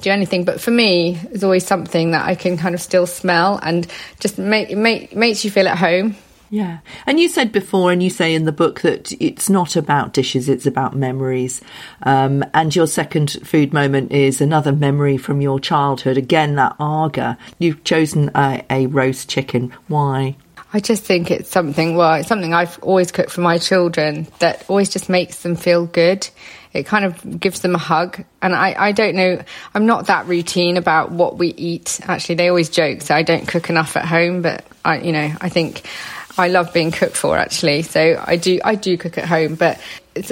do 0.00 0.10
anything. 0.10 0.44
But 0.44 0.60
for 0.60 0.70
me, 0.70 1.20
it's 1.30 1.42
always 1.42 1.66
something 1.66 2.12
that 2.12 2.24
I 2.26 2.34
can 2.34 2.56
kind 2.56 2.74
of 2.74 2.80
still 2.80 3.06
smell 3.06 3.58
and 3.62 3.86
just 4.20 4.38
make, 4.38 4.76
make 4.76 5.14
makes 5.14 5.44
you 5.44 5.50
feel 5.50 5.68
at 5.68 5.78
home. 5.78 6.16
Yeah. 6.48 6.78
And 7.06 7.18
you 7.18 7.28
said 7.28 7.50
before, 7.50 7.90
and 7.90 8.02
you 8.02 8.10
say 8.10 8.34
in 8.34 8.44
the 8.44 8.52
book 8.52 8.82
that 8.82 9.12
it's 9.20 9.50
not 9.50 9.76
about 9.76 10.12
dishes, 10.12 10.48
it's 10.48 10.66
about 10.66 10.94
memories. 10.94 11.60
Um, 12.02 12.44
and 12.54 12.74
your 12.74 12.86
second 12.86 13.32
food 13.44 13.72
moment 13.72 14.12
is 14.12 14.40
another 14.40 14.72
memory 14.72 15.16
from 15.16 15.40
your 15.40 15.58
childhood. 15.58 16.16
Again, 16.16 16.54
that 16.56 16.76
Aga. 16.78 17.36
You've 17.58 17.82
chosen 17.84 18.30
a, 18.34 18.64
a 18.70 18.86
roast 18.86 19.28
chicken. 19.28 19.72
Why? 19.88 20.36
I 20.72 20.80
just 20.80 21.04
think 21.04 21.30
it's 21.30 21.48
something, 21.48 21.96
well, 21.96 22.14
it's 22.14 22.28
something 22.28 22.52
I've 22.52 22.78
always 22.82 23.10
cooked 23.10 23.30
for 23.30 23.40
my 23.40 23.58
children 23.58 24.26
that 24.40 24.64
always 24.68 24.88
just 24.88 25.08
makes 25.08 25.42
them 25.42 25.56
feel 25.56 25.86
good. 25.86 26.28
It 26.72 26.84
kind 26.84 27.04
of 27.04 27.40
gives 27.40 27.60
them 27.60 27.74
a 27.74 27.78
hug. 27.78 28.22
And 28.42 28.54
I, 28.54 28.74
I 28.76 28.92
don't 28.92 29.14
know, 29.14 29.42
I'm 29.74 29.86
not 29.86 30.08
that 30.08 30.26
routine 30.26 30.76
about 30.76 31.10
what 31.10 31.38
we 31.38 31.48
eat. 31.48 32.00
Actually, 32.04 32.34
they 32.34 32.48
always 32.48 32.68
joke 32.68 33.00
that 33.00 33.16
I 33.16 33.22
don't 33.22 33.48
cook 33.48 33.70
enough 33.70 33.96
at 33.96 34.04
home, 34.04 34.42
but 34.42 34.64
I, 34.84 34.98
you 34.98 35.12
know, 35.12 35.32
I 35.40 35.48
think 35.48 35.88
I 36.38 36.48
love 36.48 36.72
being 36.72 36.90
cooked 36.90 37.16
for 37.16 37.36
actually. 37.36 37.82
So 37.82 38.22
I 38.24 38.36
do 38.36 38.60
I 38.64 38.74
do 38.74 38.96
cook 38.98 39.18
at 39.18 39.24
home, 39.26 39.54
but 39.54 39.80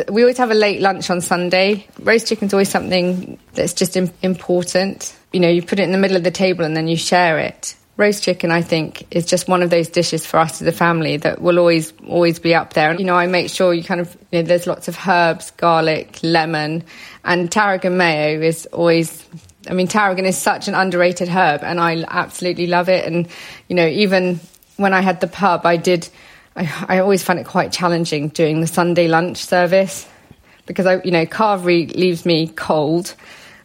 we 0.09 0.23
always 0.23 0.39
have 0.39 0.51
a 0.51 0.55
late 0.55 0.81
lunch 0.81 1.11
on 1.11 1.21
Sunday. 1.21 1.87
Roast 2.01 2.29
chicken's 2.29 2.53
always 2.53 2.69
something 2.69 3.39
that's 3.55 3.73
just 3.73 3.97
important. 3.97 5.17
You 5.33 5.41
know, 5.41 5.49
you 5.49 5.63
put 5.63 5.79
it 5.79 5.85
in 5.85 5.93
the 5.93 5.99
middle 5.99 6.17
of 6.17 6.25
the 6.25 6.31
table 6.31 6.65
and 6.65 6.77
then 6.77 6.89
you 6.89 6.97
share 6.97 7.39
it. 7.39 7.77
Roast 7.97 8.25
chicken, 8.25 8.51
I 8.51 8.61
think, 8.61 9.07
is 9.13 9.25
just 9.25 9.47
one 9.47 9.63
of 9.63 9.71
those 9.71 9.89
dishes 9.89 10.27
for 10.27 10.39
us 10.39 10.61
as 10.61 10.67
a 10.67 10.73
family 10.73 11.17
that 11.19 11.41
will 11.41 11.59
always 11.59 11.93
always 12.07 12.39
be 12.39 12.55
up 12.55 12.73
there. 12.73 12.91
And 12.91 12.99
you 12.99 13.07
know, 13.07 13.15
I 13.15 13.27
make 13.27 13.51
sure 13.51 13.73
you 13.73 13.85
kind 13.85 14.01
of 14.01 14.17
you 14.31 14.43
know, 14.43 14.49
there's 14.49 14.67
lots 14.67 14.89
of 14.89 14.99
herbs, 15.07 15.53
garlic, 15.53 16.19
lemon, 16.23 16.85
and 17.25 17.51
tarragon 17.51 17.97
mayo 17.97 18.41
is 18.41 18.67
always 18.67 19.25
I 19.69 19.73
mean, 19.73 19.87
tarragon 19.87 20.27
is 20.27 20.37
such 20.37 20.69
an 20.69 20.75
underrated 20.75 21.29
herb, 21.29 21.63
and 21.63 21.81
I 21.81 22.05
absolutely 22.09 22.67
love 22.67 22.89
it. 22.89 23.07
And 23.07 23.29
you 23.69 23.77
know, 23.77 23.87
even 23.87 24.41
when 24.77 24.93
I 24.93 25.01
had 25.01 25.21
the 25.21 25.27
pub, 25.27 25.67
I 25.67 25.77
did. 25.77 26.09
I, 26.57 26.87
I 26.89 26.99
always 26.99 27.23
find 27.23 27.39
it 27.39 27.47
quite 27.47 27.73
challenging 27.73 28.29
doing 28.29 28.61
the 28.61 28.67
Sunday 28.67 29.09
lunch 29.09 29.39
service 29.39 30.07
because 30.67 30.87
I, 30.87 31.03
you 31.03 31.11
know, 31.11 31.27
carvery 31.27 31.95
leaves 31.95 32.25
me 32.25 32.49
cold. 32.49 33.15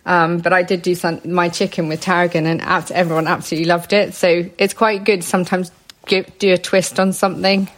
Um, 0.05 0.39
but 0.39 0.53
I 0.53 0.63
did 0.63 0.81
do 0.81 0.95
some, 0.95 1.21
my 1.25 1.49
chicken 1.49 1.87
with 1.87 2.01
tarragon, 2.01 2.47
and 2.47 2.61
everyone 2.91 3.27
absolutely 3.27 3.67
loved 3.67 3.93
it. 3.93 4.15
So 4.15 4.49
it's 4.57 4.73
quite 4.73 5.03
good 5.03 5.23
sometimes 5.23 5.71
give, 6.07 6.37
do 6.39 6.53
a 6.53 6.57
twist 6.57 6.99
on 6.99 7.13
something. 7.13 7.69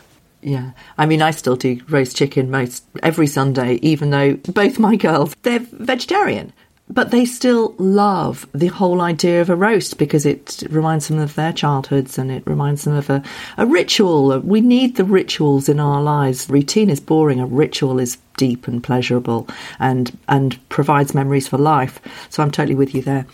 Yeah, 0.41 0.71
I 0.97 1.05
mean, 1.05 1.21
I 1.21 1.31
still 1.31 1.55
do 1.55 1.81
roast 1.89 2.15
chicken 2.15 2.49
most 2.49 2.83
every 3.03 3.27
Sunday, 3.27 3.75
even 3.81 4.09
though 4.09 4.35
both 4.35 4.79
my 4.79 4.95
girls 4.95 5.35
they're 5.43 5.59
vegetarian 5.59 6.53
but 6.91 7.11
they 7.11 7.25
still 7.25 7.73
love 7.77 8.47
the 8.53 8.67
whole 8.67 9.01
idea 9.01 9.41
of 9.41 9.49
a 9.49 9.55
roast 9.55 9.97
because 9.97 10.25
it 10.25 10.63
reminds 10.69 11.07
them 11.07 11.19
of 11.19 11.35
their 11.35 11.53
childhoods 11.53 12.17
and 12.17 12.31
it 12.31 12.43
reminds 12.45 12.83
them 12.83 12.95
of 12.95 13.09
a, 13.09 13.23
a 13.57 13.65
ritual. 13.65 14.39
We 14.39 14.61
need 14.61 14.95
the 14.95 15.05
rituals 15.05 15.69
in 15.69 15.79
our 15.79 16.01
lives. 16.01 16.49
Routine 16.49 16.89
is 16.89 16.99
boring, 16.99 17.39
a 17.39 17.45
ritual 17.45 17.99
is 17.99 18.17
deep 18.37 18.67
and 18.67 18.83
pleasurable 18.83 19.47
and 19.79 20.17
and 20.27 20.57
provides 20.69 21.13
memories 21.13 21.47
for 21.47 21.57
life. 21.57 21.99
So 22.29 22.41
I'm 22.41 22.51
totally 22.51 22.75
with 22.75 22.95
you 22.95 23.01
there. 23.01 23.25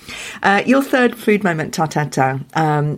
Uh, 0.44 0.64
your 0.66 0.84
third 0.84 1.16
food 1.16 1.44
moment, 1.44 1.74
ta 1.74 1.86
ta 1.86 2.06
ta, 2.06 2.40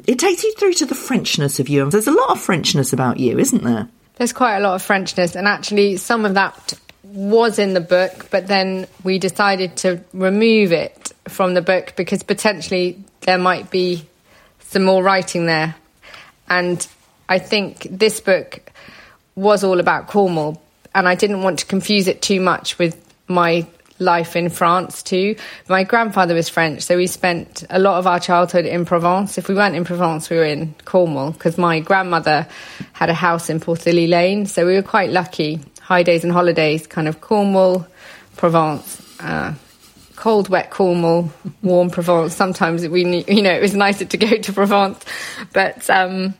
it 0.07 0.19
takes 0.19 0.43
you 0.43 0.53
through 0.55 0.73
to 0.73 0.85
the 0.85 0.95
Frenchness 0.95 1.59
of 1.59 1.69
you. 1.69 1.89
There's 1.89 2.07
a 2.07 2.11
lot 2.11 2.31
of 2.31 2.39
Frenchness 2.39 2.93
about 2.93 3.19
you, 3.19 3.37
isn't 3.37 3.63
there? 3.63 3.87
There's 4.15 4.33
quite 4.33 4.57
a 4.57 4.59
lot 4.59 4.75
of 4.75 4.85
Frenchness, 4.85 5.35
and 5.35 5.47
actually, 5.47 5.95
some 5.95 6.25
of 6.25 6.33
that 6.33 6.73
was 7.11 7.59
in 7.59 7.73
the 7.73 7.81
book, 7.81 8.27
but 8.29 8.47
then 8.47 8.87
we 9.03 9.19
decided 9.19 9.77
to 9.77 10.01
remove 10.13 10.71
it 10.71 11.11
from 11.27 11.53
the 11.53 11.61
book 11.61 11.93
because 11.95 12.23
potentially 12.23 13.03
there 13.21 13.37
might 13.37 13.71
be 13.71 14.05
some 14.59 14.83
more 14.83 15.03
writing 15.03 15.45
there. 15.45 15.75
And 16.47 16.85
I 17.27 17.39
think 17.39 17.87
this 17.89 18.19
book 18.19 18.71
was 19.35 19.63
all 19.63 19.79
about 19.79 20.07
Cornwall, 20.07 20.61
and 20.93 21.07
I 21.07 21.15
didn't 21.15 21.41
want 21.41 21.59
to 21.59 21.65
confuse 21.65 22.07
it 22.07 22.21
too 22.21 22.41
much 22.41 22.77
with 22.77 22.95
my 23.27 23.65
life 23.99 24.35
in 24.35 24.49
France 24.49 25.03
too. 25.03 25.35
My 25.67 25.83
grandfather 25.83 26.33
was 26.33 26.47
French, 26.47 26.83
so 26.83 26.95
we 26.95 27.07
spent 27.07 27.65
a 27.69 27.79
lot 27.79 27.99
of 27.99 28.07
our 28.07 28.19
childhood 28.19 28.65
in 28.65 28.85
Provence. 28.85 29.37
If 29.37 29.47
we 29.47 29.55
weren't 29.55 29.75
in 29.75 29.83
Provence, 29.83 30.29
we 30.29 30.37
were 30.37 30.45
in 30.45 30.73
Cornwall 30.85 31.31
because 31.31 31.57
my 31.57 31.79
grandmother 31.79 32.47
had 32.93 33.09
a 33.09 33.13
house 33.13 33.49
in 33.49 33.59
Porthilly 33.59 34.07
Lane, 34.07 34.45
so 34.45 34.65
we 34.65 34.75
were 34.75 34.83
quite 34.83 35.09
lucky 35.09 35.61
high 35.89 36.03
days 36.03 36.23
and 36.23 36.31
holidays, 36.31 36.85
kind 36.85 37.07
of 37.07 37.19
Cornwall, 37.19 37.87
Provence, 38.37 39.01
uh, 39.19 39.55
cold, 40.15 40.47
wet 40.47 40.69
Cornwall, 40.69 41.31
warm 41.63 41.89
Provence. 41.89 42.35
Sometimes 42.35 42.87
we, 42.87 43.03
you 43.27 43.41
know, 43.41 43.51
it 43.51 43.59
was 43.59 43.73
nicer 43.73 44.05
to 44.05 44.17
go 44.17 44.37
to 44.45 44.53
Provence, 44.53 45.03
but 45.51 45.89
um, 45.89 46.35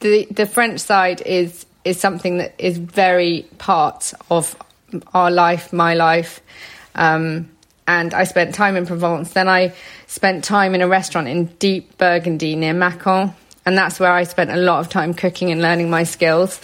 the 0.00 0.26
the 0.30 0.46
French 0.46 0.80
side 0.80 1.20
is 1.22 1.66
is 1.84 1.98
something 1.98 2.38
that 2.38 2.54
is 2.58 2.78
very 2.78 3.44
part 3.58 4.14
of 4.30 4.54
our 5.12 5.32
life, 5.32 5.72
my 5.72 5.94
life. 5.94 6.40
Um, 6.94 7.50
and 7.88 8.14
I 8.14 8.24
spent 8.24 8.54
time 8.54 8.76
in 8.76 8.86
Provence. 8.86 9.32
Then 9.32 9.48
I 9.48 9.74
spent 10.06 10.44
time 10.44 10.76
in 10.76 10.80
a 10.80 10.86
restaurant 10.88 11.26
in 11.26 11.46
deep 11.58 11.98
Burgundy 11.98 12.54
near 12.54 12.72
Mâcon, 12.72 13.34
and 13.66 13.76
that's 13.76 13.98
where 13.98 14.12
I 14.12 14.22
spent 14.22 14.50
a 14.50 14.56
lot 14.56 14.78
of 14.78 14.88
time 14.90 15.12
cooking 15.12 15.50
and 15.50 15.60
learning 15.60 15.90
my 15.90 16.04
skills 16.04 16.60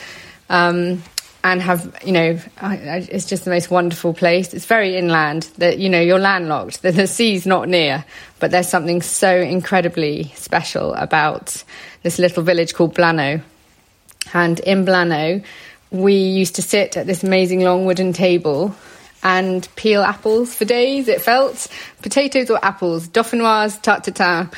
um, 0.51 1.03
and 1.43 1.63
have 1.63 1.97
you 2.05 2.13
know 2.13 2.39
it's 2.61 3.25
just 3.25 3.47
the 3.47 3.51
most 3.51 3.71
wonderful 3.71 4.13
place. 4.13 4.53
It's 4.53 4.67
very 4.67 4.97
inland. 4.97 5.45
That 5.57 5.79
you 5.79 5.89
know 5.89 6.01
you're 6.01 6.19
landlocked. 6.19 6.83
The, 6.83 6.93
the 6.93 7.07
sea's 7.07 7.47
not 7.47 7.67
near. 7.67 8.05
But 8.41 8.51
there's 8.51 8.69
something 8.69 9.01
so 9.01 9.35
incredibly 9.35 10.25
special 10.35 10.93
about 10.93 11.65
this 12.03 12.19
little 12.19 12.43
village 12.43 12.75
called 12.75 12.95
Blanot 12.95 13.41
and 14.33 14.61
in 14.61 14.85
Blanot 14.85 15.43
we 15.91 16.15
used 16.15 16.55
to 16.57 16.63
sit 16.63 16.97
at 16.97 17.07
this 17.07 17.25
amazing 17.25 17.63
long 17.63 17.85
wooden 17.85 18.13
table 18.13 18.75
and 19.23 19.69
peel 19.77 20.03
apples 20.03 20.55
for 20.55 20.65
days 20.65 21.09
it 21.09 21.21
felt. 21.21 21.67
Potatoes 22.03 22.51
or 22.51 22.65
apples. 22.65 23.09
Dauphinoise 23.09 23.83
tarte 23.83 24.15
tatin 24.15 24.51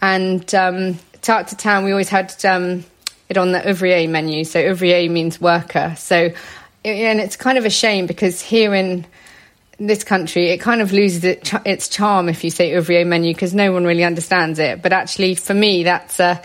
and 0.00 0.54
um, 0.54 0.98
tarte 1.22 1.48
tatin 1.48 1.84
we 1.84 1.90
always 1.90 2.08
had 2.08 2.32
um, 2.44 2.84
it 3.28 3.36
on 3.36 3.52
the 3.52 3.58
ouvrier 3.60 4.08
menu. 4.08 4.44
So 4.44 4.62
ouvrier 4.62 5.10
means 5.10 5.40
worker. 5.40 5.94
So, 5.96 6.30
and 6.84 7.20
it's 7.20 7.36
kind 7.36 7.58
of 7.58 7.64
a 7.64 7.70
shame 7.70 8.06
because 8.06 8.40
here 8.40 8.74
in 8.74 9.06
this 9.78 10.04
country, 10.04 10.50
it 10.50 10.58
kind 10.58 10.80
of 10.80 10.92
loses 10.92 11.24
its 11.24 11.88
charm 11.88 12.28
if 12.28 12.44
you 12.44 12.50
say 12.50 12.72
ouvrier 12.72 13.06
menu 13.06 13.34
because 13.34 13.54
no 13.54 13.72
one 13.72 13.84
really 13.84 14.04
understands 14.04 14.58
it. 14.58 14.82
But 14.82 14.92
actually, 14.92 15.34
for 15.34 15.54
me, 15.54 15.82
that's 15.82 16.20
a 16.20 16.42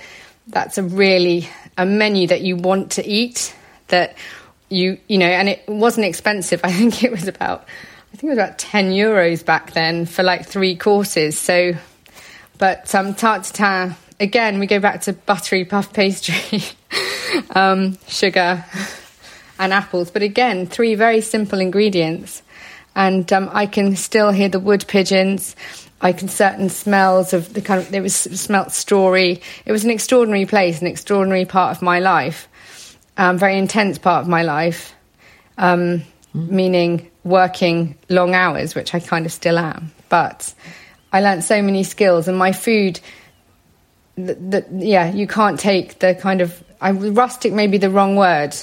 that's 0.48 0.78
a 0.78 0.84
really 0.84 1.48
a 1.78 1.86
menu 1.86 2.28
that 2.28 2.42
you 2.42 2.56
want 2.56 2.94
to 2.94 3.06
eat. 3.06 3.56
That 3.88 4.18
you 4.70 4.98
you 5.08 5.18
know, 5.18 5.28
and 5.28 5.50
it 5.50 5.64
wasn't 5.68 6.08
expensive. 6.08 6.62
I 6.64 6.72
think 6.72 7.04
it 7.04 7.12
was 7.12 7.28
about 7.28 7.68
I 8.14 8.18
think 8.18 8.26
it 8.26 8.36
was 8.36 8.38
about 8.38 8.58
ten 8.58 8.92
euros 8.92 9.46
back 9.46 9.72
then 9.72 10.06
for 10.06 10.24
like 10.24 10.46
three 10.46 10.76
courses. 10.76 11.38
So, 11.38 11.74
but 12.58 12.94
um, 12.96 13.14
tarte 13.14 13.96
again, 14.22 14.60
we 14.60 14.68
go 14.68 14.80
back 14.80 15.02
to 15.02 15.14
buttery 15.14 15.66
puff 15.66 15.92
pastry, 15.92 16.64
um, 17.50 17.98
sugar, 18.08 18.64
and 19.60 19.74
apples. 19.74 20.12
But 20.12 20.22
again, 20.22 20.68
three 20.68 20.96
very 20.96 21.22
simple 21.22 21.60
ingredients. 21.60 22.44
And 22.96 23.32
um, 23.34 23.50
I 23.52 23.66
can 23.66 23.96
still 23.96 24.32
hear 24.32 24.50
the 24.50 24.60
wood 24.60 24.86
pigeons. 24.88 25.56
I 26.02 26.14
can 26.14 26.30
certain 26.30 26.70
smells 26.70 27.34
of 27.34 27.54
the 27.54 27.62
kind 27.62 27.82
of, 27.82 27.94
it 27.94 28.02
was 28.02 28.16
smelt 28.16 28.72
story. 28.72 29.42
It 29.66 29.72
was 29.72 29.84
an 29.84 29.90
extraordinary 29.90 30.46
place, 30.46 30.82
an 30.82 30.88
extraordinary 30.88 31.46
part 31.46 31.76
of 31.76 31.82
my 31.82 32.00
life, 32.00 32.48
um, 33.18 33.38
very 33.38 33.58
intense 33.58 33.98
part 33.98 34.24
of 34.24 34.28
my 34.28 34.44
life, 34.44 34.94
um, 35.58 36.04
mm. 36.36 36.50
meaning 36.50 37.10
working 37.24 37.96
long 38.10 38.34
hours, 38.34 38.76
which 38.76 38.94
I 38.94 39.00
kind 39.00 39.26
of 39.26 39.32
still 39.32 39.60
am. 39.60 39.92
But 40.10 40.54
I 41.14 41.22
learned 41.22 41.44
so 41.44 41.62
many 41.62 41.84
skills, 41.84 42.28
and 42.28 42.38
my 42.38 42.52
food 42.52 43.00
yeah, 44.18 45.12
you 45.12 45.28
can't 45.28 45.60
take 45.60 46.00
the 46.00 46.16
kind 46.16 46.42
of 46.42 46.64
I, 46.80 46.92
rustic 46.92 47.54
may 47.54 47.68
be 47.68 47.78
the 47.78 47.90
wrong 47.90 48.16
word 48.16 48.56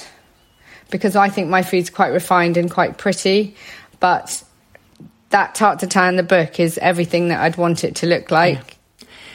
because 0.89 1.15
I 1.15 1.29
think 1.29 1.49
my 1.49 1.61
food's 1.61 1.89
quite 1.89 2.09
refined 2.09 2.57
and 2.57 2.69
quite 2.69 2.97
pretty, 2.97 3.55
but 3.99 4.43
that 5.29 5.55
tarte 5.55 5.79
tatin 5.79 6.09
in 6.09 6.15
the 6.15 6.23
book 6.23 6.59
is 6.59 6.77
everything 6.79 7.27
that 7.29 7.39
I'd 7.39 7.57
want 7.57 7.83
it 7.83 7.95
to 7.97 8.07
look 8.07 8.31
like. 8.31 8.57
Yeah 8.57 8.75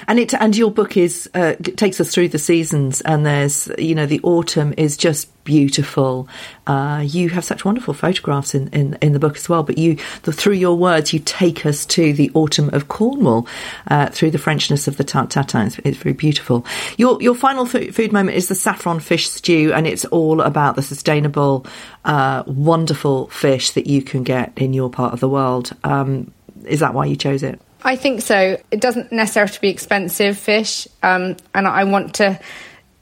and 0.09 0.19
it 0.19 0.35
and 0.35 0.57
your 0.57 0.71
book 0.71 0.97
is 0.97 1.29
uh, 1.35 1.55
takes 1.77 2.01
us 2.01 2.13
through 2.13 2.29
the 2.29 2.39
seasons, 2.39 3.01
and 3.03 3.25
there's 3.25 3.71
you 3.79 3.95
know 3.95 4.07
the 4.07 4.21
autumn 4.23 4.75
is 4.77 4.97
just 4.97 5.29
beautiful. 5.45 6.29
Uh, 6.67 7.05
you 7.07 7.29
have 7.29 7.45
such 7.45 7.65
wonderful 7.65 7.95
photographs 7.95 8.55
in, 8.55 8.69
in, 8.69 8.99
in 9.01 9.13
the 9.13 9.19
book 9.19 9.37
as 9.37 9.49
well, 9.49 9.63
but 9.63 9.79
you 9.79 9.97
the, 10.23 10.33
through 10.33 10.55
your 10.55 10.77
words 10.77 11.13
you 11.13 11.21
take 11.21 11.65
us 11.67 11.87
to 11.87 12.13
the 12.15 12.31
autumn 12.35 12.71
of 12.73 12.89
Cornwall 12.89 13.47
uh, 13.89 14.09
through 14.09 14.31
the 14.31 14.39
Frenchness 14.39 14.89
of 14.89 14.97
the 14.97 15.05
tatin. 15.05 15.67
It's, 15.67 15.79
it's, 15.81 15.99
very 15.99 16.15
beautiful. 16.15 16.67
Your 16.97 17.21
your 17.23 17.35
final 17.35 17.67
food, 17.67 17.95
food, 17.95 18.13
moment 18.13 18.37
is 18.37 18.49
the 18.49 18.55
saffron 18.55 19.01
fish 19.01 19.29
stew, 19.29 19.73
and 19.75 19.87
it's 19.87 20.05
all 20.07 20.41
about 20.41 20.77
the 20.77 20.83
sustainable, 20.83 21.67
uh, 22.05 22.43
wonderful 22.47 23.29
fish 23.29 23.73
that 23.73 23.87
you 23.87 24.03
can 24.03 24.23
get 24.23 24.53
in 24.57 24.73
your 24.73 24.91
part 24.91 25.13
of 25.13 25.21
the 25.21 25.29
world. 25.29 25.73
Um, 25.85 26.33
is 26.65 26.81
that 26.81 26.95
why 26.95 27.07
you 27.07 27.17
chose 27.17 27.43
it? 27.43 27.61
I 27.85 27.97
think 27.97 28.23
so. 28.23 28.59
It 28.71 28.81
doesn't 28.81 29.13
necessarily 29.13 29.49
have 29.49 29.55
to 29.57 29.61
be 29.61 29.69
expensive 29.69 30.39
fish, 30.39 30.89
um, 31.03 31.37
and 31.55 31.69
I 31.69 31.85
want 31.85 32.15
to 32.15 32.41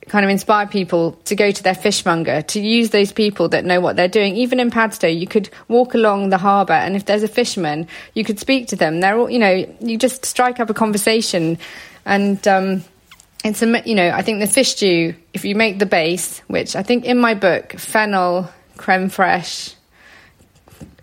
kind 0.08 0.24
of 0.24 0.30
inspire 0.30 0.66
people 0.66 1.12
to 1.24 1.36
go 1.36 1.52
to 1.52 1.62
their 1.62 1.76
fishmonger, 1.76 2.42
to 2.42 2.60
use 2.60 2.90
those 2.90 3.12
people 3.12 3.48
that 3.50 3.64
know 3.64 3.80
what 3.80 3.94
they're 3.94 4.08
doing. 4.08 4.34
Even 4.36 4.58
in 4.58 4.72
Padstow, 4.72 5.06
you 5.06 5.28
could 5.28 5.48
walk 5.68 5.94
along 5.94 6.30
the 6.30 6.38
harbour, 6.38 6.72
and 6.72 6.96
if 6.96 7.04
there's 7.04 7.22
a 7.22 7.28
fisherman, 7.28 7.86
you 8.14 8.24
could 8.24 8.40
speak 8.40 8.66
to 8.68 8.76
them. 8.76 8.98
They're 8.98 9.16
all, 9.16 9.30
you 9.30 9.38
know, 9.38 9.72
you 9.80 9.96
just 9.96 10.26
strike 10.26 10.58
up 10.58 10.68
a 10.68 10.74
conversation, 10.74 11.58
and 12.04 12.46
um, 12.48 12.82
it's 13.44 13.62
a, 13.62 13.82
you 13.86 13.94
know, 13.94 14.10
I 14.10 14.22
think 14.22 14.40
the 14.40 14.48
fish 14.48 14.70
stew. 14.70 15.14
If 15.32 15.44
you 15.44 15.54
make 15.54 15.78
the 15.78 15.86
base, 15.86 16.40
which 16.48 16.74
I 16.74 16.82
think 16.82 17.04
in 17.04 17.18
my 17.18 17.34
book, 17.34 17.74
fennel, 17.74 18.50
creme 18.76 19.10
fraiche 19.10 19.76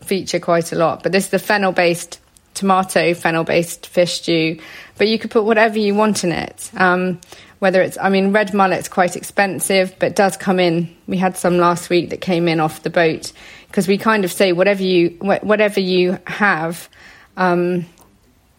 feature 0.03 0.39
quite 0.39 0.73
a 0.73 0.75
lot, 0.75 1.01
but 1.01 1.13
this 1.13 1.25
is 1.25 1.29
the 1.29 1.39
fennel 1.39 1.71
based 1.71 2.19
tomato 2.59 3.13
fennel 3.13 3.43
based 3.43 3.87
fish 3.87 4.15
stew, 4.15 4.59
but 4.97 5.07
you 5.07 5.17
could 5.17 5.31
put 5.31 5.45
whatever 5.45 5.79
you 5.79 5.95
want 5.95 6.23
in 6.23 6.31
it. 6.31 6.69
Um, 6.75 7.19
whether 7.59 7.81
it's, 7.81 7.97
I 7.97 8.09
mean, 8.09 8.31
red 8.31 8.53
mullet's 8.53 8.87
quite 8.87 9.15
expensive, 9.15 9.93
but 9.99 10.15
does 10.15 10.37
come 10.37 10.59
in. 10.59 10.95
We 11.07 11.17
had 11.17 11.35
some 11.35 11.57
last 11.57 11.89
week 11.89 12.09
that 12.11 12.21
came 12.21 12.47
in 12.47 12.59
off 12.59 12.83
the 12.83 12.89
boat 12.89 13.33
because 13.67 13.87
we 13.87 13.97
kind 13.97 14.23
of 14.23 14.31
say 14.31 14.53
whatever 14.53 14.83
you 14.83 15.17
whatever 15.19 15.79
you 15.79 16.17
have, 16.25 16.89
um, 17.37 17.85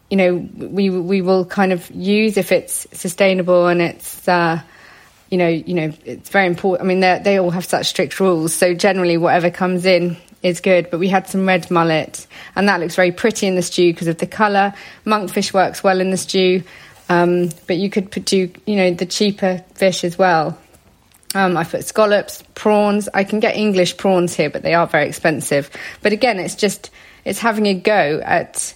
you 0.09 0.17
know, 0.17 0.35
we 0.35 0.89
we 0.89 1.21
will 1.21 1.45
kind 1.45 1.73
of 1.73 1.89
use 1.91 2.37
if 2.37 2.51
it's 2.51 2.87
sustainable 2.93 3.67
and 3.67 3.81
it's. 3.81 4.27
Uh, 4.27 4.61
you 5.29 5.37
know, 5.37 5.47
you 5.47 5.73
know, 5.73 5.93
it's 6.03 6.29
very 6.29 6.45
important. 6.45 6.85
I 6.85 6.93
mean, 6.93 6.99
they 6.99 7.39
all 7.39 7.51
have 7.51 7.63
such 7.63 7.85
strict 7.85 8.19
rules. 8.19 8.53
So 8.53 8.73
generally, 8.73 9.15
whatever 9.15 9.49
comes 9.49 9.85
in 9.85 10.17
is 10.43 10.59
good. 10.59 10.89
But 10.89 10.99
we 10.99 11.07
had 11.07 11.27
some 11.27 11.47
red 11.47 11.69
mullet, 11.69 12.27
and 12.55 12.67
that 12.67 12.79
looks 12.79 12.95
very 12.95 13.11
pretty 13.11 13.47
in 13.47 13.55
the 13.55 13.61
stew 13.61 13.93
because 13.93 14.07
of 14.07 14.17
the 14.17 14.27
colour. 14.27 14.73
Monkfish 15.05 15.53
works 15.53 15.83
well 15.83 15.99
in 15.99 16.11
the 16.11 16.17
stew, 16.17 16.63
um, 17.09 17.49
but 17.67 17.77
you 17.77 17.89
could 17.89 18.09
do 18.25 18.51
you 18.65 18.75
know 18.75 18.91
the 18.91 19.05
cheaper 19.05 19.63
fish 19.75 20.03
as 20.03 20.17
well. 20.17 20.57
Um, 21.33 21.55
I 21.55 21.63
put 21.63 21.85
scallops, 21.85 22.43
prawns. 22.55 23.07
I 23.13 23.23
can 23.23 23.39
get 23.39 23.55
English 23.55 23.97
prawns 23.97 24.35
here, 24.35 24.49
but 24.49 24.63
they 24.63 24.73
are 24.73 24.85
very 24.85 25.07
expensive. 25.07 25.69
But 26.01 26.11
again, 26.11 26.39
it's 26.39 26.55
just 26.55 26.89
it's 27.23 27.39
having 27.39 27.67
a 27.67 27.73
go 27.73 28.21
at 28.23 28.73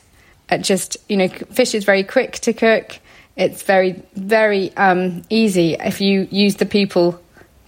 at 0.49 0.62
just 0.62 0.97
you 1.10 1.17
know 1.17 1.28
fish 1.28 1.73
is 1.73 1.84
very 1.84 2.04
quick 2.04 2.34
to 2.39 2.54
cook. 2.54 2.99
It's 3.36 3.63
very 3.63 4.01
very 4.15 4.75
um, 4.78 5.23
easy 5.30 5.73
if 5.73 5.99
you 5.99 6.28
use 6.32 6.56
the 6.56 6.65
people 6.65 7.21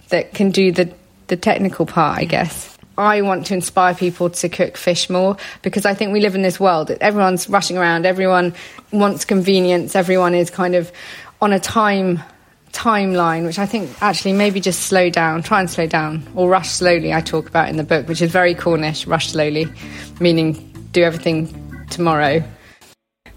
that 0.08 0.32
can 0.32 0.50
do 0.50 0.72
the 0.72 0.92
the 1.26 1.36
technical 1.36 1.84
part, 1.84 2.18
I 2.18 2.24
guess. 2.24 2.77
I 2.98 3.22
want 3.22 3.46
to 3.46 3.54
inspire 3.54 3.94
people 3.94 4.28
to 4.28 4.48
cook 4.48 4.76
fish 4.76 5.08
more 5.08 5.36
because 5.62 5.86
I 5.86 5.94
think 5.94 6.12
we 6.12 6.20
live 6.20 6.34
in 6.34 6.42
this 6.42 6.58
world. 6.58 6.90
Everyone's 6.90 7.48
rushing 7.48 7.78
around, 7.78 8.04
everyone 8.04 8.54
wants 8.92 9.24
convenience, 9.24 9.94
everyone 9.94 10.34
is 10.34 10.50
kind 10.50 10.74
of 10.74 10.90
on 11.40 11.52
a 11.52 11.60
time 11.60 12.20
timeline, 12.72 13.46
which 13.46 13.58
I 13.58 13.66
think 13.66 13.90
actually 14.02 14.32
maybe 14.32 14.60
just 14.60 14.82
slow 14.82 15.10
down, 15.10 15.42
try 15.42 15.60
and 15.60 15.70
slow 15.70 15.86
down, 15.86 16.26
or 16.34 16.48
rush 16.50 16.70
slowly. 16.70 17.14
I 17.14 17.20
talk 17.20 17.48
about 17.48 17.68
in 17.68 17.76
the 17.76 17.84
book, 17.84 18.08
which 18.08 18.20
is 18.20 18.30
very 18.30 18.54
Cornish, 18.54 19.06
rush 19.06 19.30
slowly, 19.30 19.66
meaning 20.20 20.52
do 20.92 21.02
everything 21.02 21.86
tomorrow. 21.90 22.42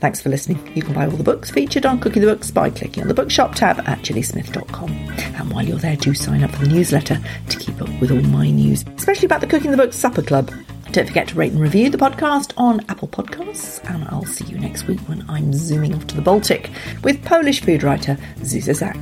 Thanks 0.01 0.19
for 0.19 0.29
listening. 0.29 0.59
You 0.75 0.81
can 0.81 0.95
buy 0.95 1.05
all 1.05 1.11
the 1.11 1.23
books 1.23 1.51
featured 1.51 1.85
on 1.85 1.99
Cooking 1.99 2.23
the 2.23 2.27
Books 2.27 2.49
by 2.49 2.71
clicking 2.71 3.03
on 3.03 3.07
the 3.07 3.13
bookshop 3.13 3.53
tab 3.53 3.79
at 3.87 3.99
gillysmith.com. 3.99 4.89
And 4.89 5.53
while 5.53 5.63
you're 5.63 5.77
there, 5.77 5.95
do 5.95 6.15
sign 6.15 6.43
up 6.43 6.49
for 6.49 6.65
the 6.65 6.73
newsletter 6.73 7.19
to 7.49 7.57
keep 7.59 7.79
up 7.79 7.89
with 8.01 8.11
all 8.11 8.21
my 8.21 8.49
news, 8.49 8.83
especially 8.97 9.27
about 9.27 9.41
the 9.41 9.47
Cooking 9.47 9.69
the 9.69 9.77
Books 9.77 9.95
Supper 9.95 10.23
Club. 10.23 10.51
Don't 10.91 11.07
forget 11.07 11.27
to 11.27 11.35
rate 11.35 11.51
and 11.51 11.61
review 11.61 11.91
the 11.91 11.99
podcast 11.99 12.51
on 12.57 12.81
Apple 12.89 13.07
Podcasts, 13.09 13.79
and 13.93 14.03
I'll 14.05 14.25
see 14.25 14.45
you 14.45 14.57
next 14.57 14.87
week 14.87 14.99
when 15.01 15.23
I'm 15.29 15.53
zooming 15.53 15.93
off 15.93 16.07
to 16.07 16.15
the 16.15 16.21
Baltic 16.23 16.71
with 17.03 17.23
Polish 17.23 17.61
food 17.61 17.83
writer 17.83 18.17
Zuza 18.39 18.73
Zak. 18.73 18.97